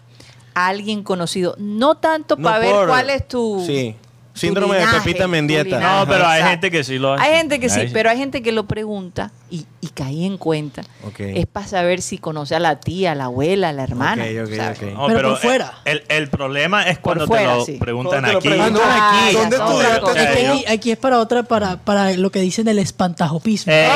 a 0.55 0.67
alguien 0.67 1.03
conocido. 1.03 1.55
No 1.59 1.95
tanto 1.95 2.35
No 2.37 2.43
para 2.43 2.59
ver 2.59 2.71
por- 2.73 2.87
cuál 2.87 3.09
es 3.11 3.27
tu. 3.27 3.63
Sí. 3.65 3.95
Síndrome 4.35 4.77
de 4.77 4.85
Pepita 4.87 5.27
Mendieta. 5.27 5.77
linaje. 5.77 5.99
No, 5.99 6.05
pero 6.07 6.27
hay 6.27 6.39
Exacto. 6.41 6.49
gente 6.51 6.71
que 6.71 6.83
sí 6.83 6.99
lo 6.99 7.13
hace. 7.13 7.23
Hay 7.23 7.37
gente 7.37 7.59
que 7.59 7.69
sí, 7.69 7.81
pero 7.93 8.09
hay 8.09 8.17
gente 8.17 8.43
que 8.43 8.51
lo 8.51 8.65
pregunta 8.67 9.31
y, 9.49 9.65
y 9.81 9.87
caí 9.87 10.25
en 10.25 10.37
cuenta. 10.37 10.81
Es 11.17 11.45
para 11.47 11.65
saber 11.67 12.01
si 12.01 12.17
conoce 12.17 12.53
a 12.55 12.59
la 12.59 12.79
tía, 12.79 13.13
a 13.13 13.15
la 13.15 13.25
abuela, 13.25 13.69
a 13.69 13.73
la 13.73 13.83
hermana. 13.83 14.23
Ok, 14.25 14.47
ok, 14.49 14.55
¿sabes? 14.55 14.79
ok. 14.83 14.93
No, 14.93 15.07
Pero 15.07 15.29
por 15.29 15.37
fuera. 15.39 15.73
El, 15.85 16.03
el 16.09 16.27
problema 16.29 16.83
es 16.83 16.99
cuando 16.99 17.27
fuera, 17.27 17.51
te 17.53 17.57
lo 17.59 17.65
sí. 17.65 17.71
preguntan 17.79 18.21
Cuando 18.21 18.39
te 18.39 18.49
lo 18.49 18.55
aquí. 18.55 18.59
preguntan 18.69 18.89
Ah, 18.91 19.25
aquí. 19.25 19.35
¿Dónde 19.35 19.55
estudiaste? 19.55 20.65
Aquí, 20.71 20.91
es 20.91 20.97
para 20.97 21.19
otra, 21.19 21.43
para, 21.43 21.77
para 21.77 22.11
lo 22.13 22.29
que 22.29 22.39
dicen 22.41 22.67
el 22.67 22.79
espantajopismo. 22.79 23.71
Eh. 23.73 23.87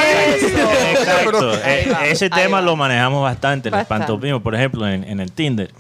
Exacto. 0.92 1.54
Eh, 1.66 1.90
va, 1.94 2.06
Ese 2.06 2.30
tema 2.30 2.58
va. 2.58 2.62
lo 2.62 2.76
manejamos 2.76 3.24
bastante, 3.24 3.70
el 3.70 3.74
Bastante. 3.74 4.04
espantopismo, 4.04 4.40
por 4.42 4.56
ejemplo, 4.56 4.88
en, 4.88 5.04
en 5.04 5.20
el 5.20 5.32
Tinder. 5.32 5.72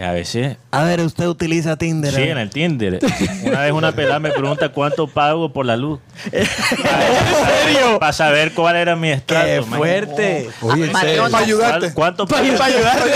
A 0.00 0.10
veces, 0.10 0.56
A 0.72 0.82
ver, 0.82 1.00
usted 1.00 1.26
utiliza 1.28 1.76
Tinder. 1.76 2.12
sí, 2.12 2.22
en 2.22 2.38
el 2.38 2.50
Tinder. 2.50 2.98
Una 3.44 3.60
vez 3.60 3.72
una 3.72 3.92
pelada 3.92 4.18
me 4.18 4.30
pregunta 4.30 4.70
cuánto 4.70 5.06
pago 5.06 5.52
por 5.52 5.66
la 5.66 5.76
luz. 5.76 6.00
¿En 6.32 6.46
serio? 6.46 7.98
Para 7.98 8.12
saber 8.12 8.52
cuál 8.52 8.76
era 8.76 8.96
mi 8.96 9.08
¡Qué 9.08 9.14
estatus. 9.14 9.66
man. 9.68 9.78
fuerte! 9.78 10.50
Oye, 10.62 10.86
Matrona. 10.90 11.28
para 11.30 11.44
ayudarte. 11.44 11.92
¿Cuál- 11.92 12.14
¿Cuánto 12.16 12.26
Para 12.26 12.42
ayudarte. 12.66 13.10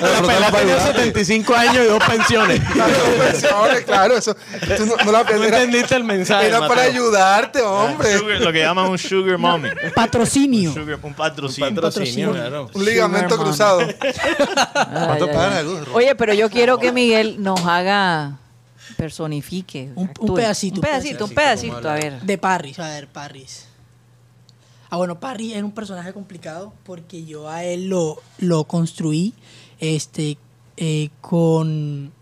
La 0.00 0.20
pelada 0.26 0.50
tenía 0.58 0.80
75 0.80 1.54
años 1.54 1.76
y 1.76 1.86
dos 1.86 2.02
pensiones. 2.04 2.60
Ahora, 3.52 3.82
claro, 3.82 4.16
eso. 4.16 4.34
Tú 4.76 4.86
no, 4.86 4.96
no 5.04 5.12
la 5.12 5.22
No 5.24 5.42
era, 5.44 5.58
entendiste 5.62 5.94
el 5.96 6.04
mensaje. 6.04 6.46
era 6.48 6.60
para 6.60 6.82
Mateo. 6.82 6.90
ayudarte, 6.92 7.62
hombre. 7.62 8.18
Sugar- 8.18 8.40
lo 8.40 8.52
que 8.52 8.58
llaman 8.60 8.86
un 8.86 8.98
sugar 8.98 9.38
mommy. 9.38 9.68
Patrocinio. 9.94 10.72
Sugar- 10.72 10.98
un 11.02 11.14
patrocinio. 11.14 11.74
Patrocinio, 11.80 12.32
claro. 12.32 12.70
Un 12.72 12.84
ligamento 12.84 13.30
Sugar 13.36 13.44
cruzado. 13.46 13.80
Ay, 13.80 13.94
¿Cuánto 15.06 15.24
ay, 15.26 15.30
pagan 15.34 15.52
ay. 15.58 15.84
Oye, 15.92 16.14
pero 16.14 16.34
yo 16.34 16.50
quiero 16.50 16.78
que 16.78 16.92
Miguel 16.92 17.42
nos 17.42 17.60
haga 17.66 18.32
personifique. 18.96 19.90
Un- 19.94 20.08
pedacito, 20.08 20.22
Un 20.24 20.30
un 20.30 20.36
pedacito, 20.36 20.74
un 20.76 20.80
pedacito, 20.80 21.28
pedacito, 21.28 21.88
a 21.88 21.94
ver. 21.94 22.20
De 22.22 22.38
Parris, 22.38 22.78
a 22.78 22.88
ver, 22.88 23.08
Parris. 23.08 23.66
Ah, 24.90 24.96
bueno, 24.96 25.18
Parris 25.18 25.54
es 25.56 25.62
un 25.62 25.72
personaje 25.72 26.12
complicado 26.12 26.72
porque 26.84 27.24
yo 27.24 27.48
a 27.48 27.64
él 27.64 27.88
lo, 27.88 28.22
lo 28.38 28.64
construí 28.64 29.34
este, 29.80 30.38
eh, 30.76 31.10
con, 31.20 32.12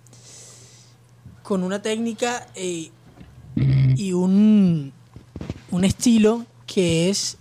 con 1.42 1.62
una 1.62 1.82
técnica 1.82 2.46
eh, 2.54 2.90
y 3.96 4.12
un, 4.12 4.92
un 5.70 5.84
estilo 5.84 6.46
que 6.66 7.10
es 7.10 7.36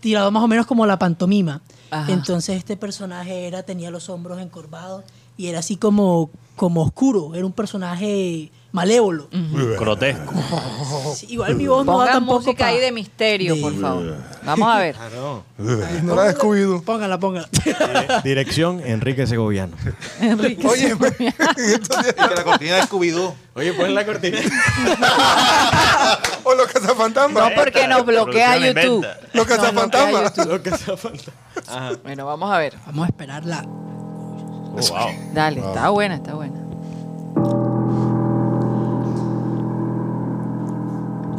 tirado 0.00 0.30
más 0.30 0.42
o 0.42 0.48
menos 0.48 0.66
como 0.66 0.86
la 0.86 0.98
pantomima. 0.98 1.60
Entonces 2.08 2.56
este 2.56 2.76
personaje 2.76 3.46
era, 3.46 3.62
tenía 3.62 3.90
los 3.90 4.08
hombros 4.08 4.40
encorvados 4.40 5.04
y 5.36 5.48
era 5.48 5.60
así 5.60 5.76
como, 5.76 6.30
como 6.56 6.82
oscuro, 6.82 7.34
era 7.34 7.46
un 7.46 7.52
personaje 7.52 8.50
malévolo. 8.76 9.28
Grotesco. 9.80 10.34
Sí, 11.16 11.26
igual 11.30 11.54
mi 11.56 11.66
voz 11.66 11.86
no 11.86 11.92
da 11.92 11.98
Pongan 11.98 12.12
tampoco 12.12 12.38
música 12.40 12.64
pa- 12.64 12.66
ahí 12.68 12.78
de 12.78 12.92
misterio, 12.92 13.58
por 13.60 13.74
favor. 13.80 14.16
Vamos 14.44 14.68
a 14.68 14.78
ver. 14.78 14.94
Claro. 15.06 15.44
No 16.02 16.14
la 16.14 16.28
he 16.30 16.34
Scooby-Doo. 16.34 16.82
Póngala, 16.84 17.18
póngala. 17.18 17.48
Dirección, 18.22 18.80
Enrique 18.84 19.26
Segoviano. 19.26 19.74
Enrique. 20.20 20.66
Oye, 20.68 20.88
en 20.90 20.92
estos 20.92 21.18
días- 21.18 21.34
Y 22.18 22.28
que 22.28 22.34
la 22.36 22.44
cortina 22.44 22.74
de 22.76 22.82
Scooby-Doo. 22.82 23.34
Oye, 23.54 23.72
pon 23.72 23.94
la 23.94 24.04
cortina. 24.04 24.38
o 26.44 26.54
los 26.54 26.66
cazafantasmas. 26.68 27.50
No, 27.50 27.54
porque 27.56 27.88
nos 27.88 28.04
bloquea 28.04 28.52
Producción 28.56 28.74
YouTube. 28.84 28.96
inventa. 28.96 29.18
Los 29.32 29.34
Nos 29.34 29.46
bloquea 29.46 29.56
cazafantasmas. 29.56 30.34
YouTube. 30.36 30.52
Lo 30.52 30.62
que 30.62 30.70
sea 30.76 30.96
falta. 30.98 31.32
Bueno, 32.02 32.26
vamos 32.26 32.52
a 32.52 32.58
ver. 32.58 32.74
Vamos 32.84 33.04
a 33.04 33.06
esperarla. 33.06 33.64
Oh, 33.66 34.76
wow. 34.90 35.08
Dale, 35.32 35.60
está 35.60 35.88
buena, 35.88 36.16
está 36.16 36.34
buena. 36.34 36.60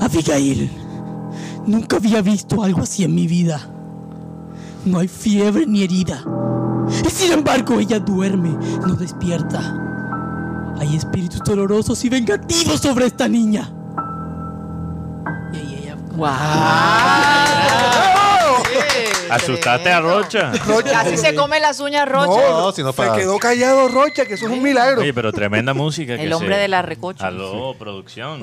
Abigail, 0.08 0.72
nunca 1.66 1.98
había 1.98 2.22
visto 2.22 2.64
algo 2.64 2.82
así 2.82 3.04
en 3.04 3.14
mi 3.14 3.28
vida. 3.28 3.60
No 4.86 5.00
hay 5.00 5.10
fiebre 5.10 5.66
ni 5.66 5.84
herida. 5.84 6.24
Y 7.06 7.10
sin 7.10 7.34
embargo 7.34 7.78
ella 7.78 8.00
duerme, 8.00 8.58
no 8.88 8.94
despierta. 8.94 10.76
Hay 10.80 10.96
espíritus 10.96 11.42
dolorosos 11.44 12.06
y 12.06 12.10
vengativos 12.10 12.80
sobre 12.80 13.08
esta 13.08 13.28
niña. 13.28 13.70
Y 15.52 15.76
ella... 15.76 15.98
¡Wow! 16.16 17.07
Asustaste 19.30 19.92
a 19.92 20.00
Rocha. 20.02 20.52
Casi 20.92 21.18
se 21.18 21.36
come 21.36 21.60
las 21.60 21.80
uñas 21.80 22.08
Rocha. 22.08 22.42
No, 22.50 22.60
No, 22.62 22.72
si 22.72 22.84
no 22.84 22.92
se 22.92 22.98
para- 22.98 23.16
quedó 23.16 23.38
callado 23.40 23.88
Rocha, 23.88 24.26
que 24.26 24.36
eso 24.36 24.46
es 24.46 24.52
un 24.52 24.62
milagro. 24.64 25.02
Oye, 25.02 25.14
pero 25.14 25.32
tremenda 25.32 25.74
música. 25.74 26.16
que 26.18 26.24
El 26.24 26.34
hombre 26.34 26.56
se- 26.56 26.62
de 26.62 26.68
la 26.68 26.82
recocha. 26.82 27.28
Aló, 27.28 27.76
producción. 27.78 28.42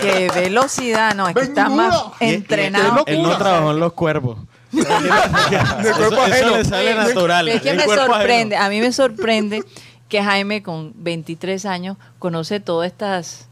Qué 0.00 0.30
velocidad, 0.34 1.14
no, 1.14 1.28
es 1.28 1.34
que 1.34 1.42
está 1.42 1.68
más 1.68 1.94
entrenado. 2.20 3.04
Él 3.06 3.22
no 3.22 3.36
trabajó 3.36 3.70
en 3.72 3.80
los 3.80 3.92
cuervos. 3.92 4.38
De 4.72 4.84
cuerpo 4.84 6.14
Eso 6.14 6.22
ajeno. 6.22 6.56
le 6.56 6.64
sale 6.64 6.94
natural. 6.94 7.48
Es 7.48 7.60
que 7.62 7.72
me 7.74 7.82
ajeno. 7.82 8.06
sorprende, 8.06 8.56
a 8.56 8.68
mí 8.68 8.80
me 8.80 8.92
sorprende 8.92 9.64
que 10.08 10.22
Jaime 10.22 10.62
con 10.62 10.92
23 10.96 11.66
años 11.66 11.96
conoce 12.18 12.60
todas 12.60 12.86
estas 12.90 13.48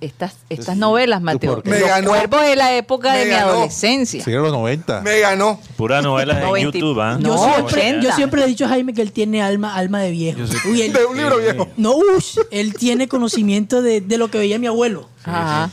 estas 0.00 0.36
estas 0.48 0.76
novelas, 0.76 1.20
Mateo. 1.20 1.60
Me 1.64 1.78
Los 1.80 1.88
ganó. 1.88 2.08
cuervos 2.10 2.42
de 2.42 2.56
la 2.56 2.74
época 2.76 3.12
Me 3.12 3.18
de 3.20 3.24
mi 3.26 3.32
adolescencia. 3.32 4.24
Sí, 4.24 4.30
en 4.32 4.42
los 4.42 4.52
90. 4.52 5.00
Me 5.02 5.20
ganó. 5.20 5.60
Pura 5.76 6.00
novela 6.02 6.34
en 6.34 6.40
90. 6.46 6.78
YouTube, 6.78 7.00
¿ah? 7.00 7.18
Yo, 7.20 7.28
No, 7.28 7.68
siempre, 7.68 7.98
yo 8.02 8.12
siempre 8.12 8.40
le 8.40 8.46
he 8.46 8.48
dicho 8.48 8.64
a 8.64 8.68
Jaime 8.68 8.94
que 8.94 9.02
él 9.02 9.12
tiene 9.12 9.42
alma, 9.42 9.74
alma 9.76 10.00
de 10.00 10.10
viejo. 10.10 10.40
Uy, 10.70 10.82
él- 10.82 10.92
De 10.92 11.04
un 11.04 11.16
libro 11.16 11.38
viejo. 11.38 11.68
no, 11.76 11.94
ush, 11.96 12.38
él 12.50 12.74
tiene 12.74 13.08
conocimiento 13.08 13.82
de, 13.82 14.00
de 14.00 14.18
lo 14.18 14.30
que 14.30 14.38
veía 14.38 14.58
mi 14.58 14.66
abuelo. 14.66 15.08
Ajá. 15.24 15.70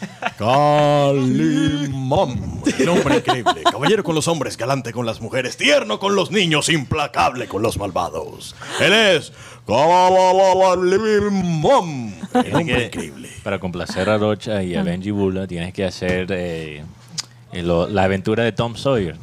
Calimón. 1.52 2.62
El 2.80 2.90
hombre 2.90 3.18
increíble. 3.18 3.62
Caballero 3.70 4.04
con 4.04 4.16
los 4.16 4.28
hombres, 4.28 4.58
galante 4.58 4.92
con 4.94 5.06
las 5.06 5.22
mujeres, 5.22 5.58
tierno 5.58 6.00
con 6.00 6.16
los 6.16 6.32
niños, 6.32 6.70
implacable 6.70 7.48
con 7.48 7.62
los 7.62 7.78
malvados. 7.78 8.56
Él 8.80 8.94
es 8.94 9.32
hombre 12.60 12.78
que- 12.78 12.86
increíble. 12.86 13.30
Para 13.44 13.60
complacer 13.60 14.10
a 14.10 14.18
Rocha 14.18 14.64
y 14.64 14.76
a 14.76 14.84
Benji 14.84 15.12
Bula 15.12 15.48
tienes 15.48 15.74
que 15.74 15.84
hacer 15.86 16.28
eh, 16.32 16.84
eh, 17.52 17.62
lo- 17.64 17.88
la 17.88 18.04
aventura 18.04 18.44
de 18.44 18.52
Tom 18.52 18.76
Sawyer. 18.76 19.18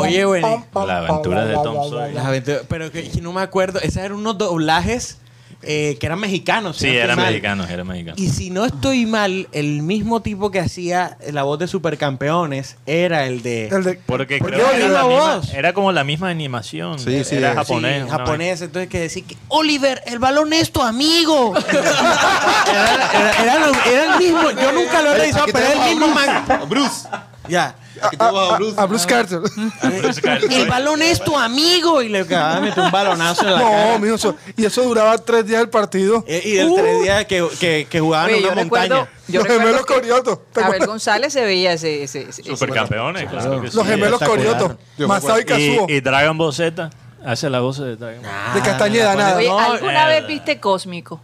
Oye, 0.00 0.24
güey. 0.24 0.42
La 0.42 0.98
aventura 0.98 1.44
de 1.44 1.54
Tom 1.54 1.76
Sawyer. 1.90 2.14
Las 2.14 2.24
aventuras- 2.26 2.62
pero 2.68 2.90
que, 2.90 3.08
que 3.10 3.20
no 3.20 3.32
me 3.32 3.40
acuerdo. 3.40 3.78
Esos 3.80 3.98
eran 3.98 4.12
unos 4.18 4.36
doblajes 4.38 5.18
eh, 5.62 5.96
que 6.00 6.06
eran 6.06 6.18
mexicanos. 6.20 6.76
si 6.76 6.82
Sí, 6.82 6.86
no 6.88 6.92
estoy 6.92 7.04
eran 7.04 7.16
mal. 7.16 7.26
mexicanos, 7.28 7.70
eran 7.70 7.86
mexicanos. 7.86 8.20
Y 8.20 8.28
si 8.30 8.50
no 8.50 8.64
estoy 8.64 9.06
mal, 9.06 9.48
el 9.52 9.82
mismo 9.82 10.20
tipo 10.22 10.50
que 10.50 10.60
hacía 10.60 11.16
la 11.30 11.42
voz 11.44 11.58
de 11.58 11.68
Supercampeones 11.68 12.76
era 12.86 13.26
el 13.26 13.42
de... 13.42 13.68
El 13.68 13.84
de- 13.84 13.94
Porque 14.06 14.38
¿Por 14.38 14.52
creo 14.52 14.66
qué 14.66 14.70
que 14.72 14.84
era, 14.84 14.88
la 14.88 15.02
la 15.02 15.08
misma- 15.08 15.36
voz? 15.36 15.54
era 15.54 15.72
como 15.72 15.92
la 15.92 16.04
misma 16.04 16.28
animación. 16.30 16.98
Sí, 16.98 17.24
sí, 17.24 17.36
era 17.36 17.54
japonés. 17.54 18.02
Sí, 18.02 18.08
una 18.08 18.18
japonés, 18.18 18.60
entonces 18.62 18.88
que 18.88 19.00
decir 19.00 19.24
que 19.24 19.36
Oliver, 19.48 20.02
el 20.06 20.18
balón 20.18 20.52
es 20.52 20.70
tu 20.72 20.82
amigo. 20.82 21.54
era, 21.68 23.10
era- 23.12 23.42
era 23.42 23.58
lo- 23.66 23.84
era 23.90 24.12
el 24.14 24.18
mismo, 24.18 24.50
yo 24.50 24.72
nunca 24.72 25.02
lo 25.02 25.12
he 25.12 25.18
revisado, 25.18 25.44
Aquí 25.44 25.52
pero 25.52 25.64
era 25.66 25.74
el 25.74 25.80
tenemos 25.80 26.08
mismo 26.08 26.20
a 26.20 26.56
man. 26.58 26.68
Bruce. 26.68 27.08
Ya. 27.48 27.74
Aquí 28.00 28.16
tenemos 28.16 28.52
a 28.52 28.56
Bruce. 28.56 28.80
A 28.80 28.86
Bruce 28.86 29.06
Carter. 29.06 29.40
El 30.50 30.68
balón 30.68 31.02
es 31.02 31.22
tu 31.22 31.36
amigo. 31.36 32.02
Y 32.02 32.08
le 32.08 32.20
acababa 32.20 32.54
de 32.56 32.60
meter 32.62 32.84
un 32.84 32.90
balonazo 32.90 33.42
en 33.46 33.52
la 33.54 33.58
No, 33.58 33.70
cara. 33.70 33.98
mijo, 33.98 34.14
eso- 34.14 34.36
y 34.56 34.64
eso 34.64 34.82
duraba 34.82 35.18
tres 35.18 35.46
días 35.46 35.60
el 35.60 35.68
partido. 35.68 36.24
Eh, 36.26 36.42
Y 36.44 36.56
el 36.58 36.74
tres 36.74 37.02
días 37.02 37.24
que, 37.26 37.46
que, 37.60 37.86
que 37.90 38.00
jugaban 38.00 38.26
Oye, 38.28 38.38
en 38.38 38.44
una 38.52 38.62
recuerdo, 38.62 38.94
montaña. 38.96 39.18
Los 39.28 39.46
gemelos 39.46 39.86
que 39.86 39.94
Corioto. 39.94 40.46
¿Te 40.52 40.62
Abel? 40.62 40.86
González 40.86 41.32
se 41.32 41.44
veía 41.44 41.72
ese, 41.74 42.02
ese, 42.04 42.22
ese- 42.28 42.42
Supercampeones, 42.42 43.28
claro 43.28 43.60
que 43.60 43.70
sí. 43.70 43.76
Los 43.76 43.86
gemelos 43.86 44.20
espectacular. 44.22 44.56
Corioto. 44.58 44.78
Yo 44.98 45.08
me 45.08 45.14
Masao 45.14 45.38
y 45.40 45.44
Kazuo. 45.44 45.86
Y, 45.88 45.92
y 45.94 46.00
Dragon 46.00 46.36
Ball 46.38 46.52
Z 46.52 46.90
hace 47.24 47.48
la 47.50 47.60
voz 47.60 47.78
de 47.78 47.96
Dragon 47.96 48.22
Ball. 48.22 48.54
De 48.54 48.60
Castañeda, 48.62 49.14
nada. 49.14 49.36
Oye, 49.36 49.48
¿alguna 49.50 50.06
vez 50.06 50.26
viste 50.26 50.58
Cósmico? 50.60 51.20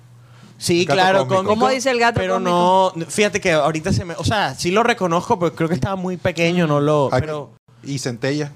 Sí, 0.58 0.84
claro. 0.84 1.20
cósmico. 1.20 1.36
cómico, 1.36 1.54
¿Cómo 1.54 1.68
dice 1.68 1.90
el 1.90 1.98
gato 2.00 2.18
Pero 2.20 2.38
no, 2.40 2.92
fíjate 3.08 3.40
que 3.40 3.52
ahorita 3.52 3.92
se 3.92 4.04
me... 4.04 4.14
O 4.14 4.24
sea, 4.24 4.54
sí 4.54 4.70
lo 4.72 4.82
reconozco, 4.82 5.38
pero 5.38 5.54
creo 5.54 5.68
que 5.68 5.74
estaba 5.76 5.96
muy 5.96 6.16
pequeño, 6.16 6.66
no 6.66 6.80
lo... 6.80 7.06
Aquí- 7.12 7.20
Pero, 7.22 7.52
Y 7.84 7.98
Centella. 7.98 8.52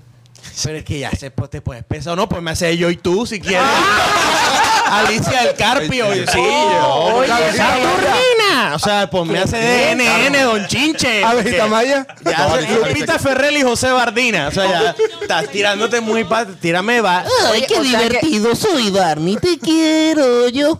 Pero 0.64 0.78
es 0.78 0.84
que 0.84 0.98
ya 0.98 1.10
se, 1.12 1.30
pues, 1.30 1.50
te 1.50 1.60
puedes 1.60 1.84
pensar, 1.84 2.16
no, 2.16 2.28
pues 2.28 2.42
me 2.42 2.50
hace 2.50 2.76
yo 2.76 2.90
y 2.90 2.96
tú 2.96 3.26
si 3.26 3.40
quieres. 3.40 3.62
Alicia 4.92 5.44
del 5.44 5.54
Carpio. 5.56 6.08
Oye, 6.08 6.26
sí, 6.26 6.36
yo. 6.38 6.88
oye, 7.14 7.28
Saturnina. 7.56 8.74
O 8.74 8.78
sea, 8.78 9.08
pues 9.08 9.24
me 9.26 9.38
hace 9.38 9.56
de 9.56 9.94
NN, 9.96 10.42
Don 10.44 10.66
Chinche. 10.66 11.24
Abejita 11.24 11.66
Maya. 11.66 12.06
Ya 12.24 12.36
No, 12.38 12.44
hace 12.44 12.58
Alicia- 12.66 12.86
Lupita 12.88 13.18
Ferrell 13.18 13.56
y 13.56 13.62
José 13.62 13.90
Bardina. 13.90 14.48
O 14.48 14.50
sea, 14.50 14.66
ya 14.68 14.94
estás 15.22 15.48
tirándote 15.48 16.00
muy... 16.02 16.24
Pa 16.24 16.44
tírame, 16.44 17.00
va. 17.00 17.24
Oye, 17.52 17.66
o 17.78 17.84
sea 17.84 18.08
que- 18.08 18.54
soy, 18.54 18.90
Barney. 18.90 19.36
Te 19.36 19.58
quiero 19.58 20.48
yo. 20.48 20.78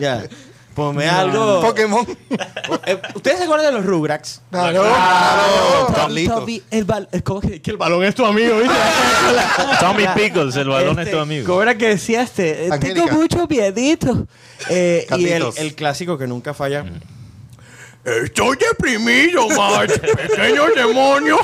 ya. 0.00 0.24
Ponme 0.76 1.08
algo. 1.08 1.62
Pokémon. 1.62 2.06
Eh, 2.84 3.00
¿Ustedes 3.14 3.38
se 3.38 3.44
acuerdan 3.44 3.72
de 3.72 3.72
los 3.80 3.86
Rugrats? 3.86 4.42
Claro. 4.50 4.84
Carlitos. 5.94 6.40
Toby, 6.40 6.62
el 6.70 6.86
eh, 7.12 7.22
¿Cómo 7.22 7.40
que, 7.40 7.62
que 7.62 7.70
el 7.70 7.78
balón 7.78 8.04
es 8.04 8.14
tu 8.14 8.26
amigo? 8.26 8.58
¿viste? 8.58 8.74
Tommy 9.80 10.04
Pickles, 10.14 10.54
el 10.56 10.68
balón 10.68 10.98
es 10.98 11.06
Este, 11.06 11.12
tu 11.12 11.18
amigo. 11.18 11.46
¿Cómo 11.46 11.62
era 11.62 11.78
que 11.78 11.88
decía 11.88 12.20
este? 12.20 12.66
Eh, 12.66 12.68
Angélica. 12.70 13.06
Tengo 13.06 13.18
mucho 13.18 13.46
miedito. 13.48 14.26
Eh, 14.68 15.06
y 15.16 15.28
el, 15.28 15.74
clásico 15.74 16.18
que 16.18 16.26
nunca 16.26 16.52
falla. 16.52 16.84
Estoy 18.04 18.58
deprimido, 18.58 19.48
Marge. 19.48 19.98
Pequeño 19.98 20.66
demonio. 20.76 21.38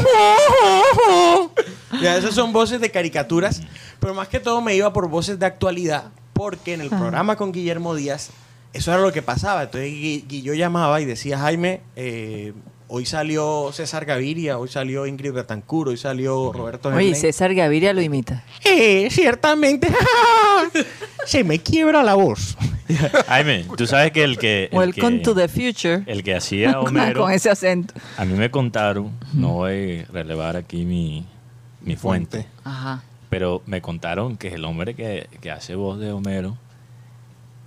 ya, 2.03 2.19
esas 2.19 2.35
son 2.35 2.53
voces 2.53 2.83
de 2.83 2.91
caricaturas. 2.91 3.63
Pero 3.99 4.13
más 4.13 4.29
que 4.29 4.41
todo 4.41 4.61
me 4.61 4.77
iba 4.77 4.93
por 4.93 5.09
voces 5.09 5.39
de 5.39 5.47
actualidad. 5.47 6.11
Porque 6.35 6.75
en 6.75 6.83
el 6.83 6.91
programa 6.91 7.37
con 7.37 7.51
Guillermo 7.51 7.95
Díaz, 7.95 8.31
eso 8.73 8.93
era 8.93 9.01
lo 9.03 9.13
que 9.13 9.23
pasaba. 9.23 9.65
Entonces 9.65 9.91
Gui- 9.91 10.25
Gui- 10.29 10.43
yo 10.43 10.55
llamaba 10.55 11.01
y 11.01 11.05
decía, 11.05 11.39
Jaime, 11.39 11.81
eh, 11.97 12.53
hoy 12.89 13.07
salió 13.07 13.71
César 13.73 14.05
Gaviria, 14.05 14.59
hoy 14.59 14.69
salió 14.69 15.07
Ingrid 15.07 15.33
Betancourt, 15.33 15.89
hoy 15.91 15.97
salió 15.97 16.53
Roberto 16.53 16.89
Oye, 16.89 16.97
Germain. 16.99 17.17
César 17.17 17.55
Gaviria 17.55 17.93
lo 17.93 18.03
imita. 18.03 18.45
Eh, 18.65 19.09
ciertamente. 19.11 19.89
Se 21.27 21.45
me 21.45 21.59
quiebra 21.61 22.03
la 22.03 22.15
voz. 22.15 22.57
Jaime, 23.29 23.65
tú 23.77 23.87
sabes 23.87 24.11
que 24.13 24.25
el 24.25 24.39
que. 24.39 24.69
el 24.71 24.77
Welcome 24.79 25.19
que- 25.19 25.23
to 25.25 25.35
the 25.35 25.49
future. 25.49 26.03
El 26.07 26.23
que 26.23 26.35
hacía 26.35 26.79
Homero. 26.81 27.23
Con 27.23 27.33
ese 27.33 27.49
acento. 27.49 27.95
A 28.19 28.25
mí 28.25 28.35
me 28.35 28.51
contaron, 28.51 29.13
no 29.33 29.49
voy 29.55 30.01
a 30.09 30.13
relevar 30.13 30.57
aquí 30.57 30.85
mi, 30.85 31.25
mi 31.81 31.97
fuente, 31.97 32.47
Ajá. 32.65 33.03
pero 33.31 33.63
me 33.67 33.81
contaron 33.81 34.37
que 34.37 34.49
el 34.49 34.65
hombre 34.65 34.95
que, 34.95 35.29
que 35.41 35.51
hace 35.51 35.75
voz 35.77 35.99
de 36.01 36.13
Homero 36.13 36.57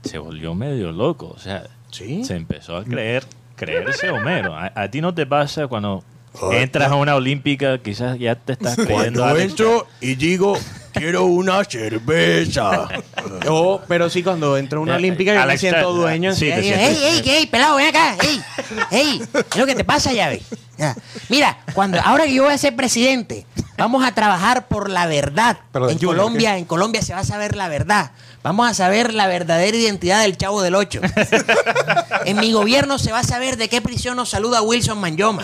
se 0.06 0.18
volvió 0.18 0.54
medio 0.56 0.92
loco. 0.92 1.34
O 1.36 1.40
sea, 1.40 1.64
Sí. 1.92 2.24
se 2.24 2.36
empezó 2.36 2.78
a 2.78 2.84
creer, 2.84 3.24
creerse 3.56 4.10
Homero. 4.12 4.56
A, 4.56 4.72
a 4.76 4.90
ti 4.92 5.02
no 5.02 5.14
te 5.14 5.26
pasa 5.26 5.68
cuando 5.68 6.04
entras 6.52 6.92
a 6.92 6.96
una 6.96 7.16
olímpica, 7.16 7.78
quizás 7.78 8.20
ya 8.20 8.36
te 8.36 8.54
estás 8.54 8.76
creyendo 8.76 9.22
Cuando 9.22 9.40
entro 9.40 9.88
y 10.02 10.16
digo, 10.16 10.58
quiero 10.94 11.24
una 11.26 11.64
cerveza. 11.64 12.88
Yo, 13.46 13.82
pero 13.88 14.10
sí, 14.10 14.22
cuando 14.24 14.58
entro 14.58 14.80
a 14.80 14.82
una 14.84 14.94
Eh, 14.94 14.98
olímpica, 14.98 15.34
yo 15.34 15.46
me 15.48 15.58
siento 15.58 15.94
dueño. 15.94 16.34
sí, 16.34 16.52
sientes- 16.52 16.78
¡Ey, 16.78 16.98
ey, 17.04 17.30
ey, 17.30 17.46
pelado, 17.48 17.76
ven 17.78 17.88
acá! 17.88 18.16
¡Ey! 18.22 18.42
¡Ey! 18.92 19.22
¿Qué 19.32 19.40
es 19.52 19.58
lo 19.58 19.66
que 19.66 19.76
te 19.76 19.84
pasa, 19.86 20.12
llave? 20.14 20.42
Ya. 20.78 20.96
Mira, 21.30 21.58
cuando, 21.74 22.00
ahora 22.04 22.26
que 22.26 22.34
yo 22.34 22.44
voy 22.44 22.54
a 22.54 22.58
ser 22.58 22.76
presidente, 22.76 23.46
vamos 23.78 24.06
a 24.06 24.14
trabajar 24.14 24.68
por 24.68 24.90
la 24.90 25.06
verdad. 25.06 25.58
Pero 25.72 25.90
en 25.90 25.98
Junior, 25.98 26.18
Colombia, 26.18 26.58
en 26.58 26.66
Colombia 26.66 27.02
se 27.02 27.14
va 27.14 27.20
a 27.20 27.26
saber 27.26 27.56
la 27.56 27.68
verdad. 27.68 28.12
Vamos 28.44 28.70
a 28.70 28.74
saber 28.74 29.14
la 29.14 29.28
verdadera 29.28 29.76
identidad 29.76 30.22
del 30.22 30.38
Chavo 30.38 30.62
del 30.62 30.76
Ocho. 30.76 31.02
En 32.26 32.38
mi 32.38 32.52
gobierno 32.54 32.98
se 32.98 33.12
va 33.12 33.20
a 33.20 33.24
saber 33.24 33.56
de 33.58 33.70
qué 33.70 33.82
prisión 33.82 34.16
nos 34.16 34.30
saluda 34.30 34.62
Wilson 34.62 35.00
Manyoma. 35.00 35.44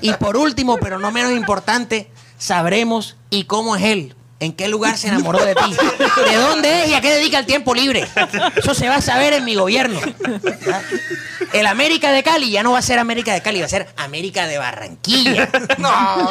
Y 0.00 0.12
por 0.14 0.36
último, 0.36 0.76
pero 0.78 0.98
no 0.98 1.10
menos 1.10 1.32
importante, 1.32 2.08
sabremos 2.38 3.16
y 3.28 3.44
cómo 3.44 3.74
es 3.74 3.82
él. 3.82 4.14
¿En 4.40 4.52
qué 4.52 4.68
lugar 4.68 4.96
se 4.96 5.08
enamoró 5.08 5.44
de 5.44 5.54
ti? 5.54 5.76
¿De 6.30 6.36
dónde 6.36 6.84
es 6.84 6.90
y 6.90 6.94
a 6.94 7.00
qué 7.00 7.12
dedica 7.12 7.40
el 7.40 7.46
tiempo 7.46 7.74
libre? 7.74 8.06
Eso 8.56 8.72
se 8.72 8.88
va 8.88 8.96
a 8.96 9.00
saber 9.00 9.32
en 9.32 9.44
mi 9.44 9.56
gobierno. 9.56 9.98
El 11.52 11.66
América 11.66 12.12
de 12.12 12.22
Cali 12.22 12.50
ya 12.50 12.62
no 12.62 12.72
va 12.72 12.78
a 12.78 12.82
ser 12.82 12.98
América 12.98 13.32
de 13.32 13.40
Cali, 13.40 13.58
va 13.60 13.66
a 13.66 13.68
ser 13.70 13.88
América 13.96 14.46
de 14.46 14.58
Barranquilla. 14.58 15.48
No. 15.78 16.30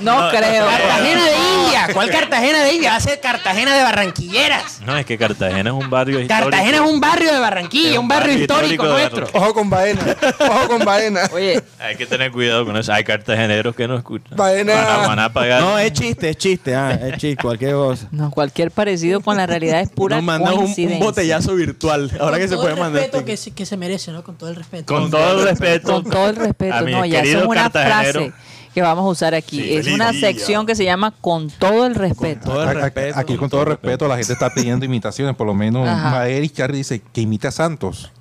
No 0.00 0.30
creo. 0.30 0.66
Cartagena 0.66 1.24
de 1.24 1.36
India. 1.36 1.88
¿Cuál 1.92 2.10
Cartagena 2.10 2.62
de 2.64 2.72
India? 2.74 2.90
Va 2.90 2.96
a 2.96 3.00
ser 3.00 3.20
Cartagena 3.20 3.76
de 3.76 3.82
Barranquilleras. 3.82 4.80
No, 4.80 4.96
es 4.96 5.06
que 5.06 5.16
Cartagena 5.16 5.70
es 5.70 5.76
un 5.76 5.88
barrio 5.90 6.20
histórico. 6.20 6.50
Cartagena 6.50 6.76
es 6.84 6.90
un 6.90 7.00
barrio 7.00 7.32
de 7.32 7.38
Barranquilla, 7.38 7.92
Es 7.92 7.98
un 7.98 8.08
barrio 8.08 8.38
histórico 8.38 8.84
nuestro. 8.84 9.28
Ojo 9.32 9.54
con 9.54 9.70
Baena. 9.70 10.00
Ojo 10.40 10.68
con 10.68 10.84
Baena. 10.84 11.28
Oye, 11.32 11.62
Hay 11.78 11.96
que 11.96 12.06
tener 12.06 12.32
cuidado 12.32 12.64
con 12.64 12.76
eso. 12.76 12.92
Hay 12.92 13.04
cartageneros 13.04 13.74
que 13.76 13.86
no 13.86 13.96
escuchan. 13.96 14.36
Vaina. 14.36 14.74
Van 14.74 14.86
a, 14.86 15.06
van 15.06 15.18
a 15.20 15.32
pagar. 15.32 15.60
No, 15.60 15.78
es 15.78 15.92
chiste, 15.92 16.30
es 16.30 16.36
chiste. 16.36 16.74
Ah, 16.74 16.98
es 17.10 17.18
chiste, 17.20 17.42
cualquier 17.42 17.72
cosa. 17.72 18.08
no, 18.10 18.30
cualquier 18.30 18.70
parecido 18.70 19.20
con 19.20 19.36
la 19.36 19.46
realidad 19.46 19.80
es 19.80 19.90
pura 19.90 20.16
Nos 20.16 20.24
mandan 20.24 20.54
un, 20.58 20.74
botellazo 21.00 21.54
virtual. 21.54 22.10
Ahora 22.20 22.32
Con 22.32 22.40
que 22.40 22.48
se 22.48 22.54
todo 22.54 22.62
puede 22.62 22.74
el 22.74 22.80
mandar. 22.80 23.02
respeto 23.02 23.18
sticker. 23.18 23.24
que 23.32 23.36
se, 23.36 23.50
que 23.52 23.66
se 23.66 23.76
merece, 23.76 24.12
¿no? 24.12 24.22
Con 24.24 24.36
todo 24.36 24.50
el 24.50 24.56
respeto. 24.56 24.94
Con 24.94 25.10
todo 25.10 25.40
el 25.40 25.44
respeto. 25.48 25.92
Con 25.92 26.04
todo 26.10 26.28
el 26.28 26.36
respeto, 26.36 26.80
no, 26.88 27.04
ya 27.04 27.20
es 27.22 27.34
una 27.44 27.70
frase 27.70 28.32
que 28.74 28.82
vamos 28.82 29.04
a 29.04 29.08
usar 29.08 29.34
aquí. 29.34 29.60
Sí, 29.60 29.74
es 29.74 29.84
feliz 29.84 29.94
una 29.94 30.12
sección 30.12 30.66
que 30.66 30.74
se 30.76 30.84
llama 30.84 31.12
Con 31.20 31.50
todo 31.50 31.86
el 31.86 31.94
respeto. 31.94 32.50
todo 32.50 32.62
el 32.62 32.68
Aquí- 32.68 32.80
respeto. 32.80 33.18
Aquí 33.18 33.36
con 33.36 33.48
todo 33.50 33.64
respeto 33.64 34.06
la 34.06 34.16
gente 34.16 34.32
está 34.34 34.52
pidiendo 34.54 34.84
imitaciones, 34.84 35.34
por 35.36 35.46
lo 35.46 35.54
menos. 35.54 35.84
Maeri 35.86 36.48
Charlie 36.50 36.78
dice 36.78 37.02
que 37.12 37.20
imita 37.22 37.48
a 37.48 37.52
Santos. 37.52 38.12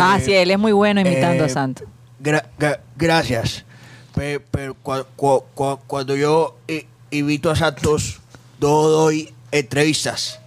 ah, 0.00 0.18
sí, 0.22 0.32
él 0.32 0.50
es 0.50 0.58
muy 0.58 0.72
bueno 0.72 1.00
imitando 1.00 1.42
eh, 1.42 1.46
a 1.46 1.48
Santo. 1.48 1.84
Gra- 2.22 2.44
gra- 2.58 2.80
gracias. 2.96 3.64
Pe- 4.14 4.40
Pero, 4.50 4.76
cua- 4.84 5.06
cua- 5.16 5.42
cua- 5.56 5.78
cuando 5.86 6.14
yo 6.14 6.56
invito 7.10 7.50
a 7.50 7.56
Santos, 7.56 8.20
no 8.60 8.82
doy 8.88 9.32
entrevistas. 9.52 10.40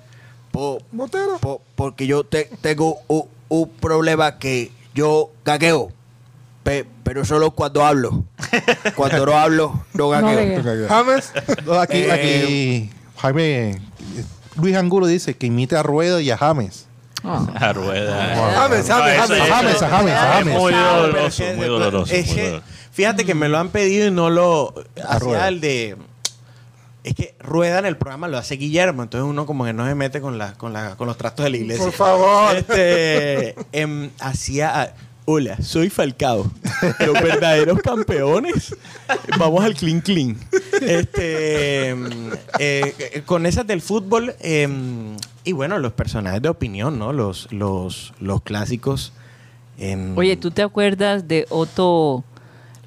Po- 0.51 0.81
Botero. 0.91 1.37
po- 1.39 1.61
porque 1.75 2.07
yo 2.07 2.23
te- 2.23 2.49
tengo 2.61 2.99
un, 3.07 3.69
problema 3.79 4.39
que 4.39 4.71
yo 4.93 5.29
gagueo. 5.45 5.91
Pe- 6.63 6.85
pero 7.03 7.23
solo 7.25 7.51
cuando 7.51 7.85
hablo. 7.85 8.23
Cuando 8.95 9.25
no 9.25 9.37
hablo, 9.37 9.85
no 9.93 10.09
gagueo. 10.09 10.87
James. 10.89 11.31
No, 11.65 11.73
aquí, 11.75 11.97
Eh, 11.99 12.11
aquí 12.11 12.89
Jaime, 13.17 13.79
Luis 14.55 14.75
Angulo 14.75 15.07
dice 15.07 15.35
que 15.35 15.47
imita 15.47 15.79
a 15.79 15.83
Rueda 15.83 16.21
y 16.21 16.29
a 16.31 16.37
James. 16.37 16.85
Ah. 17.23 17.45
A 17.55 17.73
rueda. 17.73 18.35
James, 18.55 18.87
James, 18.87 18.87
No, 18.87 18.95
James, 18.95 19.31
eso- 19.31 19.45
James, 19.55 19.75
eso- 19.75 19.87
James, 19.89 20.13
es 20.13 20.19
James. 20.19 20.57
Muy 20.59 20.73
doloroso, 20.73 21.43
muy 21.55 21.65
doloroso. 21.67 22.13
es 22.13 22.33
que, 22.33 22.61
fíjate 22.91 23.25
que 23.25 23.33
me 23.33 23.47
lo 23.49 23.57
han 23.57 23.69
pedido 23.69 24.07
y 24.07 24.11
no 24.11 24.29
lo 24.29 24.73
hacía 25.03 25.19
Rueda. 25.19 25.47
el 25.47 25.59
de 25.61 25.97
es 27.07 27.15
que 27.15 27.35
rueda 27.39 27.79
en 27.79 27.85
el 27.85 27.97
programa 27.97 28.27
lo 28.27 28.37
hace 28.37 28.55
Guillermo, 28.55 29.03
entonces 29.03 29.29
uno 29.29 29.45
como 29.45 29.63
que 29.63 29.73
no 29.73 29.87
se 29.87 29.95
mete 29.95 30.19
con 30.19 30.37
la, 30.37 30.53
con 30.53 30.73
la, 30.73 30.95
con 30.97 31.07
los 31.07 31.17
trastos 31.17 31.45
de 31.45 31.51
la 31.51 31.57
iglesia. 31.57 31.83
Por 31.85 31.93
favor. 31.93 32.55
Este 32.55 33.55
em, 33.71 34.09
hacía 34.19 34.81
ah, 34.81 34.89
Hola, 35.29 35.61
soy 35.61 35.89
Falcao. 35.89 36.49
Los 37.05 37.21
verdaderos 37.21 37.79
campeones. 37.81 38.73
Vamos 39.37 39.63
al 39.63 39.73
clean 39.73 39.99
clean. 39.99 40.37
Este, 40.81 41.89
em, 41.89 42.31
eh, 42.59 42.95
eh, 42.97 43.23
con 43.25 43.45
esas 43.45 43.67
del 43.67 43.81
fútbol 43.81 44.35
em, 44.39 45.17
y 45.43 45.51
bueno, 45.51 45.79
los 45.79 45.91
personajes 45.91 46.41
de 46.41 46.47
opinión, 46.47 46.97
¿no? 46.97 47.11
Los, 47.11 47.51
los, 47.51 48.13
los 48.21 48.41
clásicos. 48.41 49.11
em, 49.77 50.17
Oye, 50.17 50.37
¿tú 50.37 50.51
te 50.51 50.61
acuerdas 50.61 51.27
de 51.27 51.45
Otto? 51.49 52.23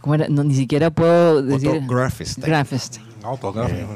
¿Cómo 0.00 0.14
era? 0.14 0.26
No, 0.28 0.42
ni 0.42 0.54
siquiera 0.54 0.90
puedo 0.90 1.42
decir. 1.42 1.68
Otto 1.68 1.94
Grafestein. 1.94 2.46
Grafestein. 2.46 3.09
Otto 3.24 3.52
Grafestein. 3.52 3.86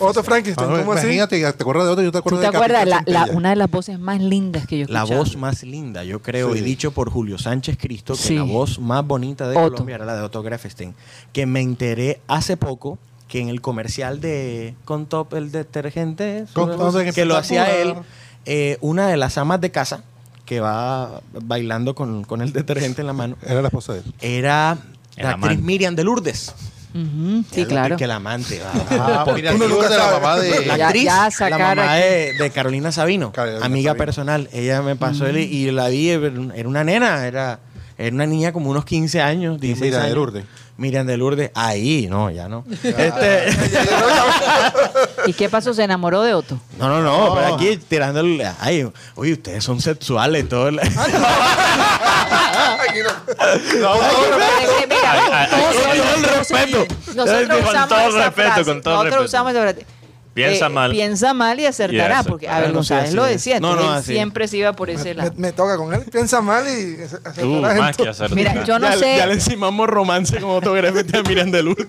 Otro 0.00 0.22
Frankenstein, 0.22 0.68
¿cómo 0.68 0.92
así? 0.92 1.06
Imagínate, 1.06 1.40
¿te 1.40 1.62
acuerdas 1.62 1.84
de 1.86 1.90
otro? 1.92 2.04
Yo 2.04 2.10
te 2.10 2.12
¿Tú 2.12 2.18
acuerdo 2.18 2.38
te 2.38 2.42
de 2.50 2.56
acuerdas? 2.56 2.86
La, 2.86 2.96
Capitán 2.98 3.12
la- 3.14 3.20
Centella. 3.20 3.38
una 3.38 3.50
de 3.50 3.56
las 3.56 3.70
voces 3.70 3.98
más 3.98 4.20
lindas 4.20 4.66
que 4.66 4.78
yo 4.78 4.84
he 4.84 4.88
La 4.92 5.04
voz 5.04 5.36
más 5.36 5.62
linda, 5.62 6.04
yo 6.04 6.20
creo, 6.22 6.52
Sí. 6.52 6.58
y 6.60 6.62
dicho 6.62 6.90
por 6.92 7.10
Julio 7.10 7.38
Sánchez 7.38 7.76
Cristo, 7.80 8.14
que 8.14 8.18
Sí. 8.20 8.36
la 8.36 8.42
voz 8.42 8.78
más 8.78 9.06
bonita 9.06 9.48
de 9.48 9.56
Otto. 9.56 9.70
Colombia 9.72 9.94
era 9.96 10.04
la 10.04 10.14
de 10.16 10.22
Otto 10.22 10.42
Grafestein. 10.42 10.94
Que 11.32 11.46
me 11.46 11.60
enteré 11.60 12.20
hace 12.28 12.56
poco 12.56 12.98
que 13.28 13.40
en 13.40 13.48
el 13.48 13.60
comercial 13.60 14.20
de 14.20 14.74
Con 14.84 15.06
Top 15.06 15.34
el 15.34 15.52
detergente, 15.52 16.46
Con 16.54 16.70
que 17.14 17.24
lo 17.24 17.36
hacía 17.36 17.76
él, 17.82 17.94
eh, 18.46 18.78
una 18.80 19.06
de 19.08 19.16
las 19.18 19.36
amas 19.38 19.60
de 19.60 19.70
casa 19.70 20.02
que 20.46 20.60
va 20.60 21.20
bailando 21.42 21.94
con, 21.94 22.24
con 22.24 22.40
el 22.40 22.54
detergente 22.54 23.02
en 23.02 23.06
la 23.06 23.12
mano, 23.12 23.36
Era 23.46 23.60
la 23.60 23.68
esposa 23.68 23.92
de 23.92 23.98
él. 23.98 24.14
era 24.20 24.78
la 25.18 25.30
actriz. 25.32 25.60
Miriam 25.60 25.94
de 25.94 26.04
Lourdes. 26.04 26.54
Sí, 27.52 27.64
claro. 27.66 27.96
Que 27.96 28.06
la 28.08 28.16
amante. 28.16 28.60
Ah, 28.90 29.24
mira, 29.34 29.52
el 29.52 29.58
nunca 29.58 29.88
de 29.88 29.96
la 29.96 30.10
mamá 30.12 30.36
de... 30.38 30.66
La 30.66 30.76
Ya- 30.76 30.86
actriz, 30.88 31.04
ya 31.04 31.24
la 31.24 31.30
sacar 31.30 31.76
mamá 31.76 31.92
aquí. 31.94 32.02
de, 32.02 32.32
de 32.38 32.50
Carolina 32.50 32.92
Sabino, 32.92 33.32
Carolina 33.32 33.64
amiga 33.64 33.90
Sabino. 33.90 34.04
personal. 34.04 34.48
Ella 34.52 34.82
me 34.82 34.96
pasó 34.96 35.28
y- 35.30 35.42
y 35.42 35.70
la 35.70 35.88
vi, 35.88 36.10
era 36.10 36.68
una 36.68 36.84
nena, 36.84 37.26
era, 37.26 37.60
era 37.96 38.14
una 38.14 38.26
niña 38.26 38.52
como 38.52 38.70
unos 38.70 38.84
15 38.84 39.20
años, 39.22 39.60
16 39.60 39.80
Miriam 39.82 40.00
de 40.00 40.06
años. 40.06 40.16
Lourdes. 40.16 40.44
Miriam 40.76 41.06
de 41.08 41.16
Lourdes, 41.16 41.50
ahí, 41.56 42.06
no, 42.08 42.30
ya 42.30 42.48
no. 42.48 42.64
Este, 42.70 43.46
¿Y 45.26 45.32
qué 45.32 45.48
pasó? 45.48 45.74
¿Se 45.74 45.82
enamoró 45.82 46.22
de 46.22 46.34
Otto? 46.34 46.60
no, 46.78 46.88
no, 46.88 47.02
no, 47.02 47.34
pero 47.34 47.54
aquí 47.56 47.76
tirándole, 47.88 48.48
ay, 48.60 48.88
oye, 49.16 49.32
ustedes 49.32 49.64
son 49.64 49.80
sexuales, 49.80 50.48
todo. 50.48 50.68
el- 50.68 50.78
Aquí 53.06 53.78
no. 53.80 53.94
El 53.94 54.00
nosotros- 56.22 56.38
respeto. 56.38 56.86
Nosotros 57.14 57.48
Con 57.48 57.58
usamos 57.68 57.88
todo 57.88 58.00
el 58.00 58.08
esa 58.08 58.18
respeto, 58.26 58.48
frase. 58.48 58.64
con 58.64 58.82
todo 58.82 58.94
el 58.94 58.98
Nosotros 58.98 59.04
respeto. 59.04 59.24
usamos 59.24 59.52
esa 59.52 59.62
frase. 59.62 59.86
Piensa 60.34 60.66
Eh, 60.66 60.68
mal. 60.68 60.90
Piensa 60.92 61.34
mal 61.34 61.58
y 61.58 61.66
acertará, 61.66 62.20
Y 62.24 62.28
porque 62.28 62.46
acertará. 62.46 62.58
Abel 62.58 62.72
No, 62.72 62.78
González 62.78 63.12
lo 63.14 63.24
decía. 63.24 63.58
No, 63.58 63.74
no, 63.74 64.02
siempre 64.02 64.46
se 64.46 64.58
iba 64.58 64.72
por 64.72 64.88
ese 64.88 65.08
Me, 65.08 65.14
lado. 65.14 65.32
me 65.36 65.50
toca 65.52 65.76
con 65.76 65.92
él. 65.92 66.04
Piensa 66.12 66.40
mal 66.40 66.64
y 66.68 66.96
Tú, 66.96 67.02
acertarás 67.28 67.72
en 67.72 67.78
más 67.80 67.96
que 67.96 68.08
hacer. 68.08 68.30
Mira, 68.34 68.62
yo 68.64 68.78
no 68.78 68.88
ya, 68.88 68.96
sé. 68.96 69.16
ya 69.16 69.26
le 69.26 69.34
encimamos 69.34 69.88
romance 69.88 70.38
con 70.40 70.50
autografía 70.50 71.02
a 71.18 71.22
Miriam 71.28 71.50
de 71.50 71.62
Lourdes. 71.64 71.86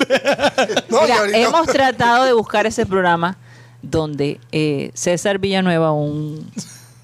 No, 0.90 1.02
Mira, 1.02 1.18
hemos 1.38 1.68
tratado 1.68 2.24
de 2.26 2.34
buscar 2.34 2.66
ese 2.66 2.88
programa 2.88 3.38
donde 3.84 4.40
eh, 4.52 4.90
César 4.96 5.38
Villanueva, 5.38 5.92
un, 5.92 6.50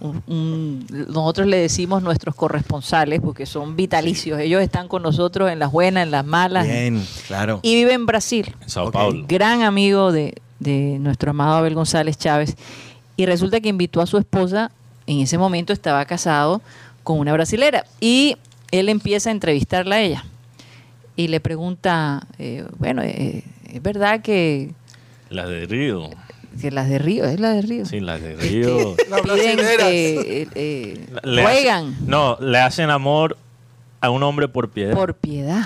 un- 0.06 0.24
un- 0.28 0.86
nosotros 1.10 1.48
le 1.48 1.58
decimos 1.58 2.02
nuestros 2.04 2.36
corresponsales 2.36 3.20
porque 3.22 3.46
son 3.46 3.76
vitalicios. 3.76 4.40
Ellos 4.40 4.62
están 4.62 4.88
con 4.88 5.02
nosotros 5.04 5.52
en 5.52 5.60
las 5.60 5.72
buenas, 5.72 6.04
en 6.04 6.12
las 6.12 6.26
malas. 6.26 6.68
Bien, 6.68 7.06
claro. 7.28 7.60
Y 7.64 7.76
vive 7.76 7.94
en 7.94 8.06
Brasil. 8.06 8.56
En 8.62 8.70
Sao. 8.70 8.92
Paulo. 8.92 9.26
Gran 9.28 9.62
amigo 9.64 10.12
de, 10.12 10.36
de 10.60 10.98
nuestro 11.00 11.32
amado 11.32 11.56
Abel 11.56 11.74
González 11.76 12.18
Chávez. 12.18 12.56
Y 13.18 13.26
resulta 13.26 13.60
que 13.62 13.70
invitó 13.70 14.02
a 14.02 14.06
su 14.08 14.18
esposa, 14.18 14.72
en 15.08 15.20
ese 15.22 15.38
momento 15.38 15.72
estaba 15.74 16.04
casado 16.06 16.62
con 17.04 17.20
una 17.20 17.32
brasilera. 17.34 17.86
Y 18.00 18.38
él 18.72 18.90
empieza 18.90 19.30
a 19.30 19.32
entrevistarla 19.32 19.96
a 19.96 20.02
ella. 20.02 20.26
Y 21.16 21.30
le 21.30 21.40
pregunta, 21.40 22.28
eh, 22.40 22.66
bueno, 22.78 23.02
eh, 23.04 23.44
es 23.72 23.82
verdad 23.82 24.22
que, 24.22 24.74
Las 25.30 25.48
de 25.48 25.66
Río. 25.66 26.10
Que 26.62 26.72
las 26.72 26.90
de 26.90 26.98
Río, 27.00 27.26
es 27.26 27.40
la 27.40 27.52
de 27.52 27.62
Río. 27.62 27.86
Sí, 27.86 28.00
las 28.00 28.22
de 28.22 28.36
Río. 28.36 28.96
Las 29.10 29.22
Piden, 29.22 29.56
brasileras. 29.58 29.88
eh, 29.88 30.18
eh, 30.26 30.48
eh, 30.56 31.06
Le 31.24 31.44
hacen- 31.46 31.96
no, 32.06 32.38
le 32.40 32.58
hacen 32.60 32.90
amor 32.90 33.38
a 34.02 34.10
un 34.10 34.22
hombre 34.24 34.48
por 34.48 34.70
piedad. 34.70 34.94
Por 34.94 35.16
piedad. 35.16 35.66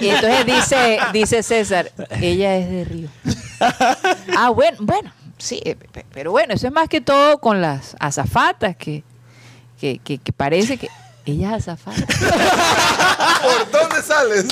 y 0.00 0.08
entonces 0.08 0.46
dice, 0.46 0.98
dice 1.12 1.42
César, 1.42 1.90
ella 2.20 2.56
es 2.56 2.70
de 2.70 2.84
Río. 2.84 3.08
ah, 4.38 4.50
bueno, 4.50 4.78
bueno, 4.80 5.12
sí, 5.38 5.60
pe- 5.92 6.06
pero 6.12 6.30
bueno, 6.30 6.54
eso 6.54 6.66
es 6.66 6.72
más 6.72 6.88
que 6.88 7.00
todo 7.00 7.38
con 7.38 7.60
las 7.60 7.94
azafatas 8.00 8.76
que, 8.76 9.02
que, 9.80 9.98
que, 9.98 10.18
que 10.18 10.32
parece 10.32 10.78
que 10.78 10.88
ella 11.24 11.56
es 11.56 11.68
azafata. 11.68 12.04
¿Por 13.42 13.70
dónde 13.70 14.02
sales? 14.02 14.46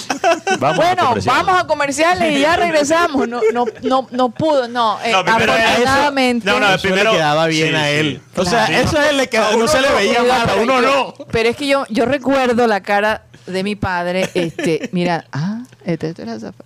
Vamos 0.58 0.76
bueno, 0.76 1.14
vamos 1.24 1.60
a 1.60 1.66
comerciales 1.66 2.36
y 2.36 2.40
ya 2.40 2.56
regresamos. 2.56 3.28
No, 3.28 3.40
no, 3.52 3.64
no, 3.82 4.08
no 4.10 4.30
pudo, 4.30 4.68
no. 4.68 4.98
eh, 5.02 5.12
No, 5.12 5.24
primero 5.24 5.52
era 5.54 5.62
eso. 5.64 5.72
afortunadamente. 5.72 6.46
No, 6.46 6.60
no, 6.60 6.68
Eso 6.68 6.82
primero- 6.82 7.10
le 7.12 7.16
quedaba 7.16 7.46
bien 7.46 7.68
Sí, 7.70 7.74
a 7.74 7.84
sí. 7.84 7.90
él. 7.92 8.20
O 8.36 8.44
sea, 8.44 8.66
Sí. 8.66 8.74
eso 8.74 8.98
a 8.98 9.08
él 9.10 9.16
le 9.16 9.28
quedaba, 9.28 9.56
no 9.56 9.68
se 9.68 9.80
le 9.80 9.88
veía 9.92 10.22
mal, 10.22 10.48
a 10.48 10.54
uno 10.56 10.80
no. 10.80 11.14
Pero 11.30 11.48
es 11.48 11.56
que 11.56 11.66
yo, 11.66 11.84
yo 11.88 12.04
recuerdo 12.04 12.66
la 12.66 12.80
cara 12.82 13.22
de 13.46 13.62
mi 13.64 13.76
padre, 13.76 14.28
este, 14.34 14.88
mira, 14.92 15.24
ah, 15.32 15.60
este, 15.84 16.10
este 16.10 16.22
era 16.22 16.34
azafata. 16.34 16.64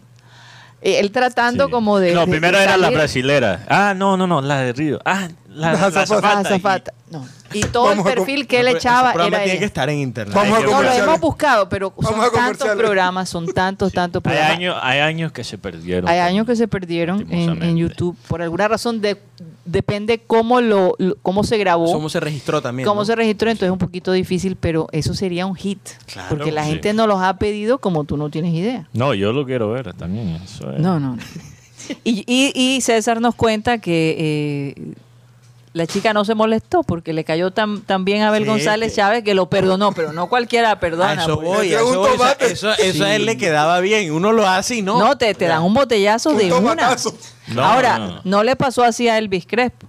Eh, 0.83 0.99
Él 1.01 1.12
tratando 1.12 1.64
Sí. 1.67 1.71
como 1.71 1.99
de. 1.99 2.12
No, 2.12 2.27
de- 2.27 2.31
primero 2.31 2.59
de 2.59 2.64
era 2.64 2.77
la 2.77 2.90
brasilera. 2.90 3.64
Ah, 3.71 3.95
no, 3.97 4.19
no, 4.19 4.27
no, 4.27 4.43
la 4.43 4.59
de 4.59 4.73
Río. 4.75 5.01
Ah, 5.07 5.29
la, 5.55 5.73
La 5.73 5.90
la 5.90 6.03
azafata. 6.03 6.93
No. 7.11 7.27
Y 7.53 7.61
todo 7.62 7.85
Vamos 7.85 8.07
el 8.07 8.14
perfil 8.14 8.47
que 8.49 8.59
él 8.61 8.69
echaba 8.69 9.12
era 9.12 9.43
tiene 9.45 9.59
que 9.61 9.64
estar 9.64 9.88
en 9.88 9.99
internet. 9.99 10.35
Vamos 10.35 10.62
No, 10.64 10.83
lo 10.83 10.90
hemos 10.90 11.21
buscado, 11.21 11.69
pero 11.69 11.93
son 12.03 12.19
Vamos 12.19 12.33
tantos 12.33 12.69
programas, 12.71 13.29
son 13.29 13.47
tantos, 13.47 13.93
tantos 13.93 14.21
Hay 14.25 14.31
programas. 14.33 14.57
años, 14.57 14.77
hay 14.83 14.99
años 15.01 15.31
que 15.33 15.45
se 15.45 15.57
perdieron. 15.57 16.09
Hay 16.09 16.19
años 16.19 16.47
que 16.47 16.57
se 16.57 16.67
perdieron 16.67 17.27
en, 17.31 17.62
en. 17.62 17.77
YouTube. 17.77 18.17
Por 18.27 18.43
alguna 18.43 18.67
razón, 18.67 19.01
de- 19.01 19.17
depende 19.64 20.21
cómo, 20.27 20.61
lo, 20.61 20.95
lo- 20.99 21.17
cómo 21.23 21.45
se 21.45 21.57
grabó. 21.59 21.93
¿Cómo 21.93 22.09
se 22.09 22.19
registró 22.21 22.61
también? 22.61 22.87
cómo 22.88 23.03
no? 23.03 23.05
se 23.05 23.14
registró, 23.14 23.49
entonces 23.51 23.67
es 23.69 23.73
un 23.73 23.79
poquito 23.79 24.11
difícil, 24.12 24.57
pero 24.57 24.88
eso 24.90 25.14
sería 25.14 25.47
un 25.47 25.55
hit. 25.55 25.79
Claro, 26.07 26.29
porque 26.31 26.51
la 26.51 26.64
sí. 26.64 26.71
gente 26.71 26.93
nos 26.93 27.07
los 27.07 27.21
ha 27.23 27.37
pedido 27.38 27.79
como 27.79 28.03
tú 28.05 28.17
no 28.17 28.31
tienes 28.31 28.53
idea. 28.55 28.88
No, 28.93 29.14
yo 29.14 29.33
lo 29.33 29.47
quiero 29.47 29.71
ver 29.71 29.95
también. 29.95 30.40
Eso 30.45 30.73
es. 30.73 30.81
No, 30.81 30.99
no. 30.99 31.14
no. 31.17 31.23
Y, 32.03 32.25
y- 32.27 32.53
y 32.55 32.81
César 32.81 33.21
nos 33.21 33.35
cuenta 33.35 33.77
que 33.77 34.17
eh, 34.79 34.93
la 35.75 35.87
chica 35.87 36.13
no 36.15 36.25
se 36.25 36.35
molestó 36.35 36.83
porque 36.85 37.13
le 37.13 37.25
cayó 37.25 37.51
tan, 37.51 37.83
tan 37.83 38.05
bien 38.07 38.23
a 38.23 38.29
Abel 38.29 38.45
Sí, 38.45 38.49
González 38.49 38.93
que- 38.93 38.97
Chávez 38.97 39.25
que 39.25 39.35
lo 39.35 39.51
perdonó, 39.51 39.93
pero 39.93 40.13
no 40.15 40.29
cualquiera 40.29 40.71
A 40.71 40.81
perdona. 40.81 41.23
eso 41.25 41.37
pues. 41.37 41.47
voy, 41.49 41.75
a 41.75 41.81
eso 41.81 41.99
voy. 41.99 42.09
Eso, 42.79 43.05
a 43.05 43.15
él 43.15 43.27
le 43.27 43.37
quedaba 43.37 43.81
bien. 43.81 44.11
Uno 44.13 44.33
lo 44.33 44.49
hace 44.49 44.77
y 44.77 44.83
no. 44.83 44.99
No, 44.99 45.19
te, 45.19 45.35
te 45.35 45.47
dan 45.47 45.63
un 45.63 45.75
botellazo 45.75 46.31
Un 46.31 46.39
de 46.39 46.53
una. 46.53 46.97
No, 47.49 47.63
Ahora, 47.65 47.99
no. 47.99 48.21
no. 48.25 48.43
le 48.45 48.57
pasó 48.57 48.83
así 48.85 49.09
a 49.09 49.19
Elvis 49.19 49.47
Crespo. 49.47 49.87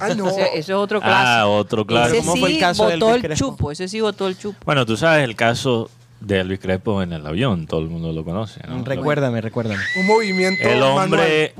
Ah, 0.00 0.08
no. 0.16 0.28
Ese- 0.28 0.58
eso 0.58 0.72
es 0.72 0.78
otro 0.78 1.00
Ah, 1.02 1.06
clásico. 1.06 1.56
otro 1.56 1.86
clásico. 1.86 2.16
Ese 2.18 2.26
¿Cómo 2.26 2.32
sí 2.34 2.40
fue 2.40 2.50
el 2.52 2.58
caso 2.60 2.86
de 2.88 2.94
el 2.94 3.22
Crespo? 3.22 3.46
chupo, 3.46 3.70
ese 3.72 3.88
sí 3.88 4.00
botó 4.00 4.28
el 4.28 4.38
chupo. 4.38 4.58
Bueno, 4.64 4.86
tú 4.86 4.96
sabes 4.96 5.24
el 5.24 5.34
caso 5.36 5.90
de 6.20 6.40
Elvis 6.40 6.60
Crespo 6.60 7.02
en 7.02 7.12
el 7.12 7.26
avión. 7.26 7.66
Todo 7.66 7.80
el 7.80 7.88
mundo 7.88 8.12
lo 8.12 8.24
conoce. 8.24 8.60
¿no? 8.68 8.84
Recuérdame, 8.84 9.40
recuérdame. 9.40 9.80
Un 9.98 10.06
movimiento 10.06 10.62
El 10.68 10.80
manual. 10.80 11.04
hombre. 11.04 11.54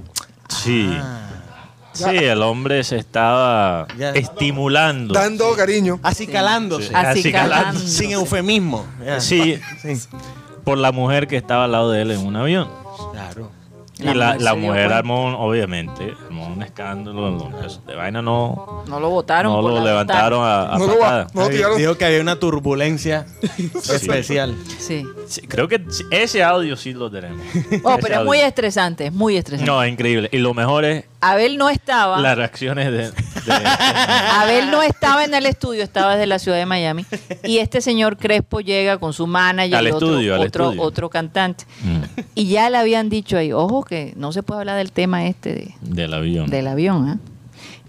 Sí. 0.49 0.91
Sí, 1.93 2.05
el 2.17 2.43
hombre 2.43 2.83
se 2.85 2.97
estaba 2.97 3.87
Ya. 3.99 4.11
estimulando. 4.11 5.15
Dando 5.15 5.55
cariño. 5.55 6.01
Acicalándose. 6.03 6.89
Sí. 6.89 6.95
Así 6.95 7.33
calando. 7.33 7.79
Sin 7.81 8.13
eufemismo. 8.13 8.85
Ya. 9.05 9.21
Sí, 9.21 9.59
Sí. 9.81 10.01
por 10.65 10.79
la 10.79 10.93
mujer 10.93 11.27
que 11.29 11.37
estaba 11.37 11.65
al 11.65 11.73
lado 11.73 11.91
de 11.91 12.03
él 12.03 12.11
en 12.13 12.27
un 12.27 12.37
avión. 12.37 12.69
Claro. 13.13 13.51
Y 13.99 14.05
La 14.05 14.15
la, 14.15 14.27
mujer 14.33 14.41
la 14.43 14.51
dio 14.55 14.61
mujer 14.61 14.81
cuenta. 14.81 14.99
armó, 14.99 15.25
un- 15.27 15.35
obviamente, 15.35 16.15
armó 16.27 16.47
un 16.49 16.63
escándalo. 16.63 17.51
eso 17.65 17.83
De 17.87 17.95
vaina 17.95 18.21
no, 18.23 18.83
No 18.89 18.99
lo 18.99 19.11
votaron. 19.11 19.53
no 19.53 19.61
por 19.61 19.71
lo 19.71 19.79
la 19.79 19.85
levantaron 19.85 20.45
a, 20.45 20.75
a 20.75 20.79
No 20.79 20.87
lo 20.87 20.95
va- 20.95 20.99
patada. 20.99 21.27
no 21.35 21.41
lo 21.41 21.47
Había- 21.47 21.57
tiraron. 21.59 21.79
Dijo 21.79 21.99
que 21.99 22.05
había 22.07 22.21
una 22.21 22.37
turbulencia 22.37 23.27
especial. 23.93 24.57
Sí. 24.79 25.05
Sí, 25.29 25.43
creo 25.43 25.69
que 25.69 25.85
sí, 25.91 26.05
ese 26.11 26.43
audio 26.43 26.77
sí 26.77 26.93
lo 26.95 27.11
tenemos. 27.11 27.41
Oh, 27.85 27.91
Ese 27.93 28.03
pero 28.03 28.07
es 28.07 28.13
audio. 28.19 28.25
muy 28.25 28.39
estresante, 28.41 29.07
es 29.07 29.13
muy 29.13 29.37
estresante. 29.37 29.71
No, 29.71 29.83
es 29.83 29.93
increíble. 29.93 30.29
Y 30.33 30.39
lo 30.39 30.53
mejor 30.55 30.85
es 30.85 31.05
Abel 31.23 31.57
no 31.57 31.71
estaba. 31.71 32.21
las 32.21 32.37
reacciones 32.37 32.91
de... 32.91 33.11
de- 33.11 33.13
Abel 34.41 34.71
no 34.71 34.83
estaba 34.83 35.25
en 35.25 35.33
el 35.35 35.47
estudio, 35.47 35.83
estaba 35.83 36.13
desde 36.17 36.27
la 36.27 36.39
ciudad 36.39 36.59
de 36.59 36.67
Miami. 36.67 37.07
Y 37.45 37.59
este 37.59 37.81
señor 37.81 38.17
Crespo 38.19 38.61
llega 38.61 38.99
con 38.99 39.13
su 39.13 39.27
manager 39.27 39.77
Al 39.77 39.87
y 39.87 39.91
otro, 39.93 40.09
estudio, 40.11 40.35
al 40.35 40.41
otro, 40.41 40.65
estudio. 40.67 40.83
otro 40.83 41.11
cantante. 41.11 41.65
Mm, 41.83 42.21
Y 42.35 42.49
ya 42.49 42.69
le 42.71 42.79
habían 42.79 43.09
dicho 43.09 43.37
ahí, 43.39 43.53
ojo 43.53 43.85
que 43.85 44.13
no 44.17 44.33
se 44.33 44.43
puede 44.43 44.61
hablar 44.61 44.77
del 44.77 44.93
tema 44.93 45.27
este 45.27 45.55
de- 45.55 45.75
del 45.81 46.13
avión. 46.13 46.51
del 46.51 46.67
avión. 46.67 47.09
¿ah? 47.09 47.19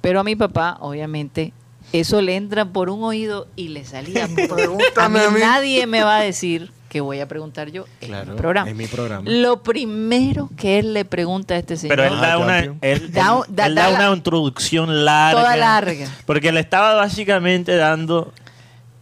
Pero 0.01 0.19
a 0.19 0.23
mi 0.23 0.35
papá, 0.35 0.77
obviamente, 0.79 1.53
eso 1.91 2.21
le 2.21 2.35
entra 2.35 2.65
por 2.65 2.89
un 2.89 3.03
oído 3.03 3.47
y 3.55 3.69
le 3.69 3.83
salía. 3.85 4.27
por- 4.47 4.53
a 4.53 4.55
Pregúntame 4.55 5.19
mí 5.19 5.25
a 5.25 5.29
mí. 5.31 5.39
nadie 5.39 5.87
me 5.87 6.03
va 6.03 6.17
a 6.17 6.21
decir 6.21 6.71
que 6.93 7.01
voy 7.01 7.19
a 7.19 7.27
preguntar 7.27 7.71
yo 7.71 7.85
en 8.01 8.07
Claro, 8.09 8.33
mi 8.33 8.37
programa. 8.37 8.69
en 8.69 8.77
mi 8.77 8.85
programa. 8.85 9.27
Lo 9.29 9.63
primero 9.63 10.49
que 10.55 10.77
él 10.77 10.93
le 10.93 11.05
pregunta 11.05 11.55
a 11.55 11.57
este 11.57 11.75
señor. 11.75 11.97
Pero 11.97 12.13
él 12.13 12.21
da 12.21 12.33
Ah, 12.33 12.37
una, 12.37 12.59
él, 12.59 13.11
Da- 13.11 13.41
da- 13.49 13.65
él 13.65 13.73
da 13.75 13.81
da 13.83 13.89
la- 13.89 13.95
una 14.09 14.15
introducción 14.15 15.03
larga. 15.03 15.41
Toda 15.41 15.55
larga. 15.57 16.07
Porque 16.27 16.51
le 16.51 16.59
estaba 16.59 16.93
básicamente 16.93 17.75
dando, 17.77 18.31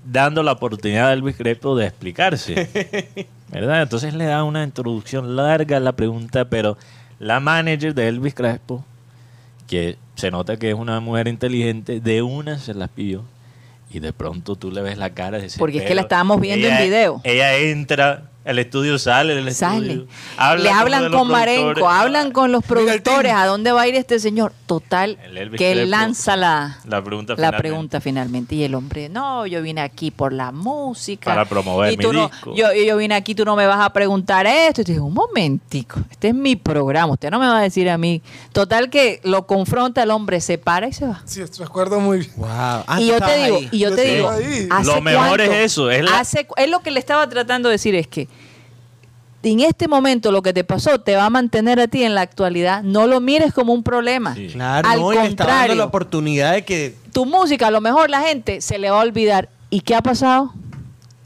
dando 0.09 0.41
la 0.41 0.53
oportunidad 0.53 1.09
a 1.09 1.13
Elvis 1.13 1.35
Crespo 1.35 1.75
de 1.75 1.87
explicarse. 1.87 2.69
¿Verdad? 3.49 3.81
Entonces 3.81 4.13
le 4.13 4.23
da 4.23 4.45
una 4.45 4.63
introducción 4.63 5.35
larga 5.35 5.75
a 5.75 5.79
la 5.81 5.91
pregunta, 5.91 6.45
pero 6.45 6.77
la 7.19 7.41
manager 7.41 7.93
de 7.93 8.07
Elvis 8.07 8.33
Crespo, 8.33 8.85
que 9.67 9.97
se 10.15 10.31
nota 10.31 10.55
que 10.55 10.69
es 10.69 10.75
una 10.75 11.01
mujer 11.01 11.27
inteligente, 11.27 11.99
de 11.99 12.21
una 12.21 12.57
se 12.57 12.73
las 12.73 12.87
pidió. 12.89 13.23
Y 13.93 13.99
de 13.99 14.13
pronto 14.13 14.55
tú 14.55 14.71
le 14.71 14.81
ves 14.81 14.97
la 14.97 15.09
cara 15.09 15.37
de 15.37 15.47
ese 15.47 15.59
Porque 15.59 15.79
es 15.79 15.83
que 15.83 15.95
la 15.95 16.01
estábamos 16.01 16.39
viendo 16.39 16.67
en 16.67 16.77
video. 16.77 17.21
Ella 17.23 17.57
entra, 17.57 18.30
el 18.43 18.57
estudio 18.59 18.97
sale 18.97 19.35
del 19.35 19.53
Sale. 19.53 19.93
estudio. 19.93 20.07
Le 20.57 20.69
hablan 20.71 21.11
con 21.11 21.27
Marenco, 21.27 21.87
hablan 21.89 22.31
con 22.31 22.51
los 22.51 22.63
el 22.63 22.67
productores. 22.67 23.31
¿a 23.33 23.45
dónde 23.45 23.71
va 23.71 23.81
a 23.81 23.87
ir 23.87 23.95
este 23.95 24.19
señor? 24.19 24.51
Total, 24.65 25.19
El 25.35 25.51
que 25.51 25.71
él 25.73 25.91
lanza 25.91 26.35
la, 26.37 26.79
La 26.85 27.03
pregunta 27.03 27.33
la 27.33 27.35
finalmente. 27.37 27.57
pregunta 27.61 28.01
finalmente. 28.01 28.55
Y 28.55 28.63
el 28.63 28.73
hombre, 28.75 29.09
no, 29.09 29.45
yo 29.45 29.61
vine 29.61 29.81
aquí 29.81 30.11
por 30.11 30.33
la 30.33 30.51
música. 30.51 31.25
Para 31.29 31.45
promover 31.45 31.93
y 31.93 31.97
mi 31.97 32.03
tú 32.03 32.13
no- 32.13 32.29
disco. 32.29 32.55
yo, 32.55 32.73
yo 32.73 32.97
vine 32.97 33.15
aquí, 33.15 33.35
tú 33.35 33.45
no 33.45 33.55
me 33.55 33.67
vas 33.67 33.79
a 33.79 33.91
preguntar 33.93 34.47
esto. 34.47 34.81
Y 34.81 34.85
te 34.85 34.93
digo, 34.93 35.05
un 35.05 35.13
momentico, 35.13 35.99
este 36.09 36.29
es 36.29 36.33
mi 36.35 36.55
programa, 36.55 37.13
usted 37.13 37.29
no 37.29 37.37
me 37.39 37.47
va 37.47 37.59
a 37.59 37.61
decir 37.61 37.89
a 37.89 37.97
mí. 37.97 38.21
Total 38.53 38.89
que 38.89 39.19
lo 39.23 39.45
confronta 39.45 40.03
el 40.03 40.11
hombre, 40.11 40.41
se 40.41 40.57
para 40.57 40.87
y 40.87 40.93
se 40.93 41.05
va. 41.05 41.21
Sí, 41.25 41.41
recuerdo 41.59 41.99
muy 41.99 42.19
bien. 42.19 42.31
Wow. 42.37 42.47
Ah, 42.49 42.97
y 42.99 43.07
yo 43.07 43.19
te 43.19 43.43
digo, 43.43 43.59
y 43.71 43.79
yo 43.79 43.95
te 43.95 44.01
digo, 44.15 44.29
ahí. 44.29 44.67
¿hace 44.71 44.85
Lo 44.87 45.01
mejor 45.01 45.27
cuánto? 45.37 45.43
es 45.43 45.51
eso, 45.71 45.91
es 45.91 46.03
la- 46.03 46.19
Hace 46.19 46.45
cu- 46.47 46.55
es 46.57 46.69
lo 46.69 46.79
que 46.79 46.91
le 46.91 46.99
estaba 46.99 47.27
tratando 47.29 47.69
de 47.69 47.73
decir, 47.73 47.93
es 47.95 48.07
que 48.07 48.27
en 49.43 49.59
este 49.61 49.87
momento 49.87 50.31
lo 50.31 50.41
que 50.41 50.53
te 50.53 50.63
pasó 50.63 50.99
te 51.01 51.15
va 51.15 51.25
a 51.25 51.29
mantener 51.29 51.79
a 51.79 51.87
ti 51.87 52.03
en 52.03 52.13
la 52.15 52.21
actualidad. 52.21 52.83
No 52.83 53.07
lo 53.07 53.19
mires 53.21 53.53
como 53.53 53.73
un 53.73 53.83
problema. 53.83 54.35
Sí. 54.35 54.47
Claro, 54.53 54.87
Al 54.87 54.99
no, 54.99 55.13
y 55.13 55.15
le 55.17 55.25
estaba 55.25 55.49
dando 55.49 55.57
contrario. 55.59 55.75
la 55.75 55.85
oportunidad 55.85 56.53
de 56.53 56.65
que. 56.65 56.95
Tu 57.13 57.25
música, 57.25 57.67
a 57.67 57.71
lo 57.71 57.81
mejor 57.81 58.09
la 58.09 58.21
gente 58.21 58.61
se 58.61 58.77
le 58.77 58.89
va 58.91 58.99
a 58.99 59.03
olvidar. 59.03 59.49
¿Y 59.69 59.81
qué 59.81 59.95
ha 59.95 60.01
pasado? 60.01 60.53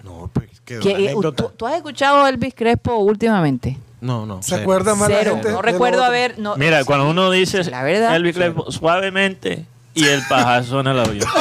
No, 0.04 0.30
pues 0.34 0.49
quedó 0.63 0.82
Que, 0.82 0.91
eh, 0.91 0.95
anécdota. 1.10 1.43
¿tú, 1.43 1.51
tú 1.58 1.65
has 1.67 1.75
escuchado 1.75 2.23
a 2.23 2.30
Elvis 2.30 2.54
Crespo 2.56 2.95
últimamente? 2.97 3.78
No, 4.01 4.25
no. 4.25 4.41
¿Se 4.43 4.49
cero. 4.51 4.62
acuerda 4.62 4.93
más 4.95 5.10
la 5.10 5.17
Cero. 5.19 5.32
gente? 5.34 5.51
No 5.51 5.62
recuerdo 5.62 6.04
haber. 6.04 6.38
No, 6.38 6.56
Mira, 6.58 6.84
cuando 6.86 7.10
uno 7.10 7.32
dice 7.32 7.63
La 7.65 7.82
verdad. 7.84 8.15
Elvis 8.15 8.36
Crespo 8.36 8.71
suavemente 8.71 9.65
y 9.95 10.06
el 10.06 10.21
pajazo 10.28 10.80
en 10.82 10.88
el 10.88 10.99
avión. 10.99 11.28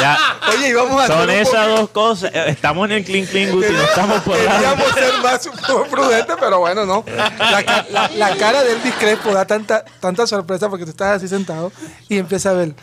ya, 0.00 0.18
Oye, 0.50 0.68
y 0.68 0.72
vamos 0.72 1.02
a 1.02 1.06
son 1.06 1.30
esas 1.30 1.66
dos 1.68 1.90
cosas. 1.90 2.30
Eh, 2.34 2.44
Estamos 2.48 2.86
en 2.86 2.96
el 2.96 3.04
Clean 3.04 3.26
Clean 3.26 3.50
Guti, 3.52 3.70
no 3.72 3.82
estamos 3.82 4.20
por. 4.22 4.36
Queríamos 4.36 4.92
ser 4.92 5.12
más 5.22 5.48
prudentes, 5.90 6.36
pero 6.38 6.58
bueno, 6.60 6.84
no. 6.86 7.04
La, 7.38 7.84
la- 7.90 8.08
la 8.14 8.36
cara 8.36 8.62
de 8.62 8.72
Elvis 8.72 8.94
Crespo 8.94 9.32
da 9.32 9.46
tanta, 9.46 9.84
tanta 10.00 10.26
sorpresa 10.26 10.68
porque 10.68 10.84
tú 10.84 10.90
estás 10.90 11.16
así 11.16 11.28
sentado 11.28 11.70
y 12.08 12.18
empieza 12.18 12.50
a 12.50 12.54
ver. 12.54 12.74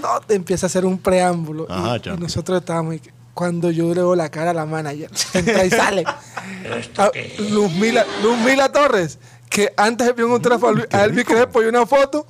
No, 0.00 0.20
te 0.20 0.34
empieza 0.34 0.66
a 0.66 0.68
hacer 0.68 0.84
un 0.84 0.98
preámbulo. 0.98 1.66
y- 1.68 1.72
Ajá, 1.72 1.96
y, 1.96 2.00
chamo. 2.00 2.16
nosotros 2.18 2.58
estábamos. 2.60 2.94
y 2.96 3.02
cuando 3.34 3.70
yo 3.70 3.88
le 3.88 3.94
veo 4.00 4.14
la 4.16 4.30
cara 4.30 4.50
a 4.52 4.54
la 4.54 4.64
manager, 4.66 5.10
entra 5.34 5.64
y 5.64 5.70
sale. 5.70 6.04
A 6.96 7.10
Luzmila, 7.50 8.04
Luzmila 8.22 8.70
Torres, 8.72 9.18
que 9.50 9.72
antes 9.76 10.08
envió 10.08 10.26
un 10.26 10.40
Luis- 10.42 10.86
a 10.92 11.04
Elvis 11.04 11.24
Crespo 11.24 11.62
y 11.62 11.66
una 11.66 11.84
foto, 11.86 12.26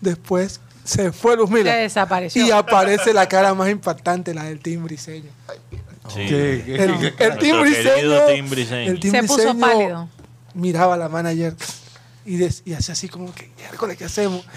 después 0.00 0.60
se 0.88 1.12
fue 1.12 1.36
Luzmila. 1.36 1.70
Se 1.70 1.76
desapareció. 1.78 2.46
Y 2.46 2.50
aparece 2.50 3.12
la 3.12 3.28
cara 3.28 3.52
más 3.54 3.68
impactante, 3.70 4.32
la 4.34 4.44
del 4.44 4.60
Tim 4.60 4.84
Briseño. 4.84 5.30
Sí. 6.14 6.20
El, 6.22 6.30
el 6.66 6.88
Nuestro 6.88 7.38
Tim 7.38 7.38
querido 7.38 7.60
Briseño. 8.48 8.90
El 8.90 9.00
Tim 9.00 9.10
Se 9.12 9.22
puso 9.24 9.34
Briseño 9.36 9.60
pálido. 9.60 10.08
Miraba 10.54 10.94
a 10.94 10.96
la 10.96 11.08
manager 11.10 11.54
y, 12.24 12.36
des- 12.36 12.62
y 12.64 12.72
hacía 12.72 12.94
así 12.94 13.08
como 13.08 13.34
que, 13.34 13.50
miércoles, 13.58 13.96
¿qué 13.98 14.04
hacemos? 14.06 14.44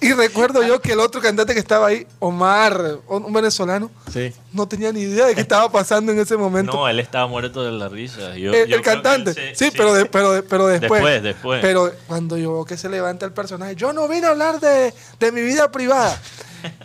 y 0.00 0.12
recuerdo 0.12 0.62
yo 0.62 0.80
que 0.80 0.92
el 0.92 1.00
otro 1.00 1.20
cantante 1.20 1.52
que 1.54 1.60
estaba 1.60 1.88
ahí, 1.88 2.06
Omar, 2.18 2.98
un 3.08 3.32
venezolano, 3.32 3.90
Sí. 4.12 4.32
no 4.52 4.66
tenía 4.66 4.92
ni 4.92 5.00
idea 5.00 5.26
de 5.26 5.34
qué 5.34 5.40
estaba 5.40 5.70
pasando 5.70 6.12
en 6.12 6.18
ese 6.18 6.36
momento. 6.36 6.72
No, 6.72 6.88
él 6.88 6.98
estaba 7.00 7.26
muerto 7.26 7.62
de 7.62 7.72
la 7.72 7.88
risa. 7.88 8.36
Yo- 8.36 8.52
el, 8.52 8.68
yo 8.68 8.76
el 8.76 8.82
cantante, 8.82 9.54
sí, 9.54 9.70
Pero, 9.76 9.94
de- 9.94 10.06
pero, 10.06 10.32
de- 10.32 10.42
pero 10.42 10.66
después. 10.66 10.90
Después, 11.02 11.22
después. 11.22 11.60
Pero 11.60 11.92
cuando 12.06 12.36
yo 12.38 12.52
veo 12.54 12.64
que 12.64 12.76
se 12.76 12.88
levanta 12.88 13.26
el 13.26 13.32
personaje, 13.32 13.74
yo 13.76 13.92
no 13.92 14.08
vine 14.08 14.26
a 14.26 14.30
hablar 14.30 14.58
de, 14.60 14.92
de 15.18 15.32
mi 15.32 15.42
vida 15.42 15.70
privada. 15.70 16.20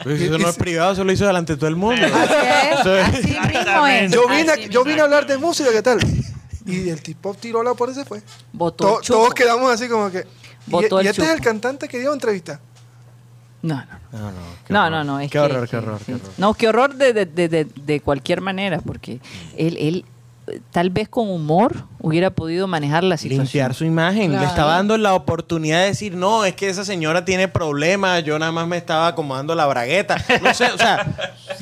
Pues 0.04 0.22
eso 0.22 0.38
no 0.38 0.48
es 0.50 0.56
privado, 0.56 0.94
eso 0.94 1.04
lo 1.04 1.12
hizo 1.12 1.26
delante 1.28 1.54
de 1.54 1.58
todo 1.58 1.68
el 1.70 1.76
mundo. 1.76 2.06
Así 2.06 2.34
es, 2.34 2.86
así 3.18 3.40
mismo 3.40 3.88
es. 3.88 4.12
Yo 4.12 4.28
vine, 4.28 4.52
Así 4.52 4.64
a- 4.64 4.68
yo 4.68 4.84
vine 4.84 5.02
a 5.02 5.04
hablar 5.04 5.26
de 5.28 5.38
música, 5.38 5.70
¿qué 5.72 5.82
tal? 5.82 6.00
Y 6.66 6.90
el 6.90 7.02
tipo 7.02 7.34
tiró 7.36 7.62
la 7.62 7.74
puerta 7.76 7.94
y 8.00 8.04
se 8.04 8.06
fue. 8.08 8.22
Botó 8.52 8.86
To- 8.88 8.98
el 9.00 9.04
chupo. 9.06 9.20
todos 9.20 9.34
quedamos 9.34 9.72
así 9.72 9.88
como 9.88 10.10
que. 10.10 10.20
Y, 10.68 10.72
Botó 10.72 11.00
el 11.00 11.06
y 11.06 11.10
este 11.10 11.22
es 11.24 11.30
el 11.30 11.42
cantante 11.42 11.88
que 11.88 12.00
dio 12.00 12.12
entrevista. 12.12 12.60
No, 13.66 13.76
no. 13.76 14.20
No, 14.20 14.32
no, 14.32 14.38
qué 14.66 14.74
No, 14.74 14.80
horror. 14.86 14.92
no, 14.92 15.04
no. 15.04 15.20
Es 15.20 15.30
Qué 15.32 15.38
que- 15.38 15.40
horror, 15.40 15.64
qué 15.66 15.70
que- 15.72 15.78
horror, 15.78 16.00
sí. 16.00 16.06
qué 16.08 16.14
horror. 16.16 16.30
No, 16.38 16.54
qué 16.54 16.68
horror 16.70 16.96
de, 16.96 17.14
de, 17.14 17.26
de, 17.26 17.48
de- 17.50 17.66
de 17.66 18.00
cualquier 18.00 18.42
manera, 18.42 18.80
porque 18.80 19.20
él, 19.58 19.78
él 19.80 20.06
tal 20.72 20.92
vez 20.92 21.10
con 21.10 21.28
humor 21.28 21.86
hubiera 22.00 22.30
podido 22.30 22.68
manejar 22.68 23.04
la 23.04 23.18
situación. 23.18 23.46
Limpiar 23.46 23.74
su 23.74 23.84
imagen. 23.84 24.32
Le 24.32 24.46
estaba 24.46 24.74
dando 24.76 24.96
la 24.98 25.16
oportunidad 25.16 25.80
de 25.80 25.88
decir, 25.88 26.16
no, 26.16 26.46
es 26.46 26.54
que 26.56 26.70
esa 26.70 26.86
señora 26.86 27.26
tiene 27.26 27.48
problemas, 27.48 28.24
yo 28.24 28.38
nada 28.38 28.52
más 28.52 28.68
me 28.68 28.78
estaba 28.78 29.08
acomodando 29.08 29.56
la 29.56 29.66
bragueta. 29.66 30.24
No 30.44 30.54
sé, 30.54 30.66
o 30.72 30.78
sea. 30.78 31.04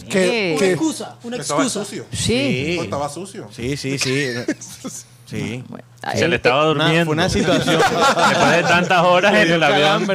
Que, 0.09 0.51
Eh, 0.51 0.55
Una 0.55 0.59
que- 0.59 0.71
excusa, 0.73 1.15
una 1.23 1.37
Estaba 1.37 1.63
excusa. 1.63 1.85
sucio. 1.85 2.05
Sí. 2.11 2.77
Estaba 2.81 3.07
sucio. 3.07 3.47
Sí, 3.51 3.77
sí, 3.77 3.97
sí. 3.97 4.25
Sí. 5.25 5.63
Bueno, 5.69 5.85
Se 6.15 6.27
le 6.27 6.35
estaba 6.35 6.69
Una- 6.71 6.83
durmiendo. 6.85 7.05
fue 7.05 7.13
una 7.13 7.29
situación. 7.29 7.77
Después 8.29 8.51
de 8.51 8.63
tantas 8.63 9.03
horas 9.03 9.33
en 9.35 9.51
el 9.53 9.63
avión. 9.63 10.05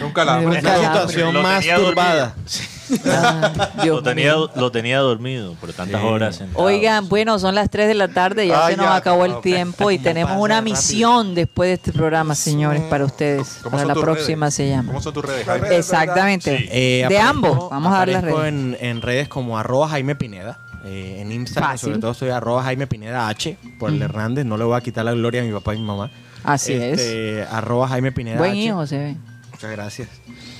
Nunca 0.00 0.24
la 0.24 0.34
Me 0.34 0.40
dio 0.40 0.48
Una 0.50 0.60
Calambre. 0.60 0.88
situación 0.88 1.34
Lo 1.34 1.42
más 1.42 1.64
turbada. 1.66 2.34
Ah, 3.06 3.70
Lo 3.86 4.02
tenía, 4.02 4.34
lo 4.54 4.70
tenía 4.70 4.98
dormido 4.98 5.54
por 5.54 5.72
tantas 5.72 6.00
Sí. 6.00 6.06
horas. 6.06 6.36
sentado. 6.36 6.62
Oigan, 6.62 7.08
bueno, 7.08 7.38
son 7.38 7.54
las 7.54 7.70
3 7.70 7.88
de 7.88 7.94
la 7.94 8.08
tarde, 8.08 8.46
ya 8.48 8.66
Ay, 8.66 8.72
se 8.74 8.76
nos 8.76 8.86
ya, 8.86 8.96
acabó 8.96 9.24
el 9.24 9.40
tiempo 9.40 9.90
y 9.90 9.96
¿Cómo 9.96 10.04
tenemos 10.04 10.36
una 10.36 10.56
rápido? 10.56 10.76
misión 10.76 11.34
después 11.34 11.68
de 11.68 11.74
este 11.74 11.92
programa, 11.92 12.34
señores, 12.34 12.82
para 12.82 13.06
ustedes. 13.06 13.60
¿Cómo 13.62 13.76
Para 13.76 13.86
la 13.88 13.94
tus 13.94 14.02
próxima 14.02 14.46
redes? 14.46 14.54
se 14.54 14.68
llama. 14.68 14.88
¿Cómo 14.88 15.00
son 15.00 15.14
tus 15.14 15.24
redes, 15.24 15.46
Jaime? 15.46 15.74
Exactamente. 15.76 16.58
Sí. 16.58 16.68
Eh, 16.70 17.06
de 17.08 17.16
aparezco- 17.18 17.28
ambos. 17.30 17.70
Vamos 17.70 17.94
a 17.94 17.98
dar 17.98 18.08
las 18.08 18.24
redes. 18.24 18.44
En, 18.48 18.76
en 18.78 19.00
redes 19.00 19.28
como 19.28 19.58
arroba 19.58 19.88
Jaime 19.88 20.14
Pineda. 20.14 20.58
Eh, 20.84 21.18
en 21.20 21.32
Instagram, 21.32 21.70
Fácil. 21.72 21.86
sobre 21.88 22.00
todo, 22.00 22.14
soy 22.14 22.30
arroba 22.30 22.62
Jaime 22.64 22.86
Pineda 22.86 23.28
H 23.28 23.56
por 23.78 23.90
el 23.90 24.00
Hernández. 24.02 24.44
No 24.44 24.56
le 24.56 24.64
voy 24.64 24.76
a 24.76 24.80
quitar 24.80 25.04
la 25.04 25.12
gloria 25.12 25.42
a 25.42 25.44
mi 25.44 25.52
papá 25.52 25.74
y 25.74 25.78
mi 25.78 25.84
mamá. 25.86 26.10
Así 26.44 26.72
Este, 26.72 27.44
Arroba 27.50 27.86
Jaime 27.88 28.10
Pineda 28.12 28.38
Buen 28.38 28.52
H. 28.52 28.58
hijo 28.60 28.86
se 28.86 28.98
ve. 28.98 29.16
Muchas 29.52 29.70
gracias. 29.70 30.08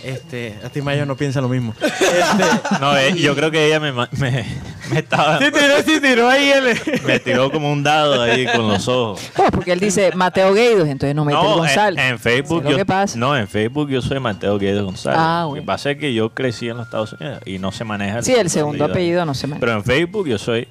Este, 0.04 0.56
a 0.64 0.68
ti 0.68 0.80
Mayo 0.82 1.06
no 1.06 1.16
piensa 1.16 1.40
lo 1.40 1.48
mismo. 1.48 1.74
Este, 1.80 2.78
No, 2.80 2.96
eh, 2.96 3.14
yo 3.18 3.34
creo 3.34 3.50
que 3.50 3.66
ella 3.66 3.80
me, 3.80 3.90
ma- 3.92 4.08
me, 4.18 4.44
me 4.90 4.98
estaba. 5.00 5.38
sí 5.38 5.44
tiró, 5.52 5.82
sí 5.84 6.00
tiró 6.00 6.28
ahí 6.28 6.50
el... 6.50 7.02
Me 7.04 7.18
tiró 7.20 7.50
como 7.50 7.70
un 7.72 7.82
dado 7.82 8.20
ahí 8.22 8.46
con 8.46 8.68
los 8.68 8.88
ojos. 8.88 9.20
Oh, 9.36 9.50
porque 9.50 9.72
él 9.72 9.80
dice 9.80 10.12
Mateo 10.14 10.52
Gueidos, 10.54 10.88
entonces 10.88 11.14
no 11.14 11.24
mete 11.24 11.38
el 11.38 11.44
No, 11.44 11.52
en, 11.52 11.58
González. 11.58 12.04
en 12.04 12.18
Facebook 12.18 12.58
es 12.58 12.64
lo 12.64 12.70
yo, 12.72 12.76
que 12.78 12.86
pasa. 12.86 13.18
no, 13.18 13.36
en 13.36 13.46
Facebook 13.48 13.88
yo 13.90 14.02
soy 14.02 14.18
Mateo 14.20 14.58
Guedes 14.58 14.82
González. 14.82 15.18
Ah, 15.20 15.40
Lo 15.44 15.48
bueno. 15.50 15.62
que 15.62 15.66
pasa 15.66 15.90
es 15.92 15.98
que 15.98 16.12
yo 16.14 16.30
crecí 16.30 16.68
en 16.68 16.76
los 16.78 16.86
Estados 16.86 17.12
Unidos 17.14 17.40
y 17.46 17.58
no 17.58 17.70
se 17.72 17.84
maneja 17.84 18.22
Sí, 18.22 18.32
el 18.34 18.50
segundo 18.50 18.84
apellido 18.84 19.24
no 19.24 19.34
se 19.34 19.46
maneja. 19.46 19.60
Pero 19.60 19.72
en 19.78 19.84
Facebook 19.84 20.26
yo 20.28 20.38
soy 20.38 20.66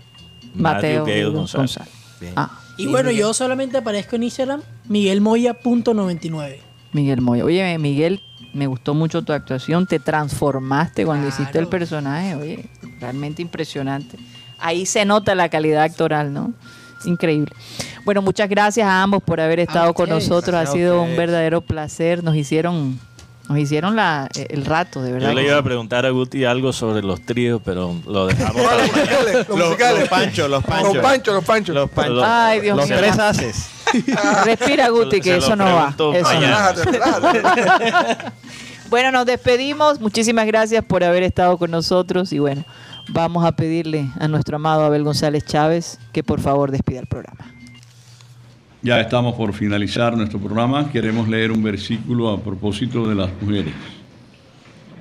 Mateo 0.54 1.04
Mateo 1.04 1.06
Gueidos 1.06 1.34
González. 1.34 1.78
González. 1.78 1.94
Bien. 2.20 2.34
Ah, 2.36 2.52
Y 2.78 2.88
bueno, 2.88 3.12
yo 3.12 3.34
solamente 3.34 3.78
aparezco 3.78 4.16
en 4.16 4.24
Instagram, 4.24 4.62
miguelmoya.99. 4.88 6.58
Miguel 6.94 7.22
Moya. 7.22 7.46
Oye, 7.46 7.78
Miguel, 7.78 8.22
me 8.54 8.68
gustó 8.68 8.94
mucho 8.94 9.22
tu 9.22 9.32
actuación. 9.34 9.88
Te 9.88 10.00
transformaste 10.00 11.06
cuando 11.06 11.28
Claro. 11.28 11.42
hiciste 11.42 11.60
el 11.60 11.68
personaje. 11.68 12.36
Oye, 12.36 12.70
realmente 13.02 13.42
impresionante. 13.42 14.18
Ahí 14.60 14.86
se 14.86 15.04
nota 15.06 15.36
la 15.36 15.50
calidad 15.50 15.84
actoral, 15.84 16.32
¿no? 16.32 16.54
Increíble. 17.04 17.52
Bueno, 18.06 18.22
muchas 18.22 18.48
gracias 18.48 18.88
a 18.88 19.02
ambos 19.02 19.24
por 19.24 19.42
haber 19.42 19.60
estado 19.60 19.94
con 19.94 20.08
nosotros. 20.10 20.56
Ha 20.56 20.68
sido 20.68 21.02
un 21.02 21.18
verdadero 21.18 21.62
placer. 21.62 22.24
Nos 22.24 22.36
hicieron, 22.36 23.00
nos 23.50 23.58
hicieron 23.58 23.96
la, 23.96 24.30
el 24.50 24.66
rato, 24.66 25.02
de 25.02 25.14
verdad. 25.14 25.30
Yo 25.30 25.34
le 25.36 25.44
iba 25.46 25.58
a 25.58 25.64
preguntar 25.64 26.06
a 26.06 26.12
Guti 26.12 26.46
algo 26.46 26.72
sobre 26.74 27.02
los 27.02 27.22
tríos, 27.26 27.60
pero 27.66 27.96
lo 28.06 28.28
dejamos 28.28 28.62
para 28.62 28.86
los 28.86 28.96
los 28.96 29.50
Los, 29.50 29.68
musicales. 29.70 30.00
los 30.02 30.10
panchos, 30.10 30.50
los 30.50 30.64
panchos. 30.64 30.94
Los 30.94 31.04
panchos, 31.04 31.34
los 31.36 31.44
panchos. 31.44 31.76
Los 31.76 31.90
panchos. 31.90 32.24
Ay, 32.24 32.60
Dios 32.62 32.78
los 32.78 32.88
tres 32.88 33.18
haces. 33.18 33.66
Respira, 34.46 34.90
Guti, 34.90 35.22
que 35.22 35.38
eso 35.38 35.56
no 35.56 35.66
va. 35.66 35.90
Eso 36.14 36.40
no 36.40 36.48
va. 36.52 36.74
Bueno, 38.92 39.10
nos 39.10 39.26
despedimos. 39.26 40.02
Muchísimas 40.02 40.46
gracias 40.46 40.84
por 40.84 41.02
haber 41.02 41.24
estado 41.24 41.58
con 41.58 41.72
nosotros. 41.72 42.34
Y 42.34 42.40
bueno, 42.40 42.66
vamos 43.08 43.46
a 43.46 43.54
pedirle 43.54 44.10
a 44.20 44.28
nuestro 44.28 44.58
amado 44.58 44.84
Abel 44.84 45.06
González 45.06 45.46
Chávez 45.46 45.98
que 46.12 46.26
por 46.26 46.42
favor 46.42 46.72
despida 46.72 47.00
el 47.00 47.08
programa. 47.08 47.40
Ya 48.82 49.00
estamos 49.00 49.36
por 49.36 49.54
finalizar 49.54 50.18
nuestro 50.18 50.40
programa. 50.40 50.92
Queremos 50.92 51.30
leer 51.30 51.54
un 51.54 51.64
versículo 51.64 52.32
a 52.32 52.42
propósito 52.42 53.08
de 53.08 53.16
las 53.16 53.30
mujeres. 53.42 53.74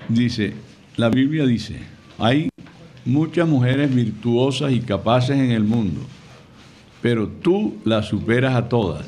Dice, 0.09 0.55
la 0.97 1.09
Biblia 1.09 1.45
dice, 1.45 1.81
hay 2.17 2.49
muchas 3.05 3.49
mujeres 3.49 3.93
virtuosas 3.93 4.71
y 4.71 4.79
capaces 4.83 5.37
en 5.37 5.51
el 5.51 5.65
mundo, 5.65 6.03
pero 7.03 7.27
tú 7.27 7.79
las 7.85 8.07
superas 8.07 8.55
a 8.55 8.69
todas. 8.69 9.07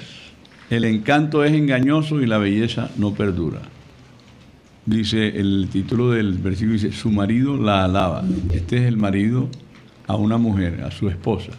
El 0.71 0.85
encanto 0.85 1.45
es 1.45 1.53
engañoso 1.53 2.21
y 2.21 2.27
la 2.27 2.39
belleza 2.39 2.91
no 2.97 3.15
perdura. 3.15 3.61
Dice 4.85 5.29
el 5.39 5.69
título 5.71 6.11
del 6.11 6.33
versículo, 6.39 6.73
dice, 6.73 6.93
su 6.93 7.11
marido 7.11 7.57
la 7.57 7.85
alaba. 7.85 8.25
Este 8.53 8.79
es 8.79 8.83
el 8.83 8.97
marido 8.97 9.49
a 10.09 10.17
una 10.17 10.39
mujer, 10.39 10.83
a 10.83 10.91
su 10.91 11.09
esposa. 11.09 11.53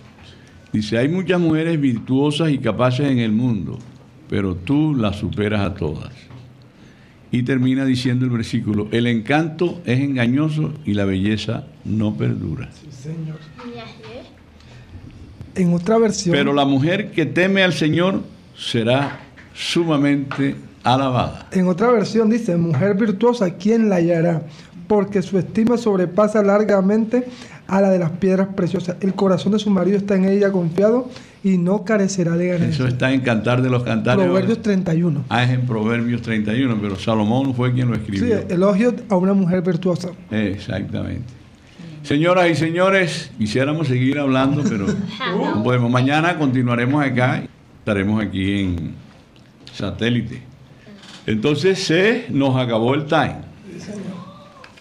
Dice, 0.73 0.97
hay 0.97 1.07
muchas 1.07 1.39
mujeres 1.39 1.79
virtuosas 1.79 2.51
y 2.51 2.57
capaces 2.57 3.09
en 3.09 3.19
el 3.19 3.31
mundo, 3.31 3.79
pero 4.29 4.55
tú 4.55 4.93
las 4.93 5.17
superas 5.17 5.62
a 5.62 5.73
todas. 5.73 6.12
Y 7.31 7.43
termina 7.43 7.86
diciendo 7.86 8.25
el 8.25 8.31
versículo, 8.31 8.89
el 8.91 9.07
encanto 9.07 9.81
es 9.86 9.99
engañoso 9.99 10.73
y 10.86 10.93
la 10.93 11.05
belleza 11.05 11.65
no 11.86 12.15
perdura. 12.15 12.69
Señor. 12.91 13.39
En 15.55 15.73
otra 15.73 15.97
versión. 15.97 16.36
Pero 16.36 16.53
la 16.53 16.65
mujer 16.65 17.12
que 17.12 17.25
teme 17.25 17.63
al 17.63 17.73
Señor 17.73 18.21
será 18.57 19.21
sumamente 19.53 20.55
alabada. 20.83 21.47
En 21.51 21.67
otra 21.67 21.91
versión 21.91 22.29
dice, 22.29 22.55
mujer 22.57 22.95
virtuosa, 22.95 23.51
¿quién 23.55 23.89
la 23.89 23.95
hallará? 23.97 24.43
Porque 24.87 25.21
su 25.21 25.37
estima 25.37 25.77
sobrepasa 25.77 26.43
largamente 26.43 27.25
a 27.67 27.79
la 27.81 27.89
de 27.89 27.99
las 27.99 28.11
piedras 28.11 28.49
preciosas. 28.55 28.97
El 28.99 29.13
corazón 29.13 29.53
de 29.53 29.59
su 29.59 29.69
marido 29.69 29.97
está 29.97 30.15
en 30.15 30.25
ella 30.25 30.51
confiado 30.51 31.09
y 31.43 31.57
no 31.57 31.83
carecerá 31.85 32.35
de 32.35 32.49
Eso 32.49 32.59
ganancia. 32.59 32.87
está 32.87 33.11
en 33.13 33.21
Cantar 33.21 33.61
de 33.61 33.69
los 33.69 33.83
Cantares. 33.83 34.23
Proverbios 34.25 34.61
31. 34.61 35.23
Ah, 35.29 35.43
es 35.43 35.51
en 35.51 35.65
Proverbios 35.65 36.21
31, 36.21 36.77
pero 36.81 36.97
Salomón 36.97 37.53
fue 37.55 37.73
quien 37.73 37.89
lo 37.89 37.95
Sí, 37.95 38.01
escribió. 38.01 38.39
elogio 38.49 38.93
a 39.09 39.15
una 39.15 39.33
mujer 39.33 39.61
virtuosa. 39.61 40.09
Exactamente. 40.31 41.23
Señoras 42.03 42.49
y 42.49 42.55
señores, 42.55 43.31
quisiéramos 43.37 43.87
seguir 43.87 44.19
hablando, 44.19 44.61
pero 44.67 44.85
no 45.55 45.63
podemos. 45.63 45.89
Mañana 45.89 46.37
continuaremos 46.37 47.01
acá, 47.03 47.43
estaremos 47.79 48.21
aquí 48.21 48.59
en 48.59 48.93
satélite. 49.73 50.41
Entonces 51.25 51.83
se 51.83 52.25
nos 52.29 52.55
acabó 52.57 52.93
el 52.93 53.05
time. 53.05 53.38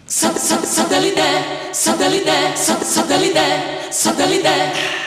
Satellite, 0.05 1.21
satellite, 1.71 2.31
satellite, 2.55 3.41
satellite. 3.89 5.02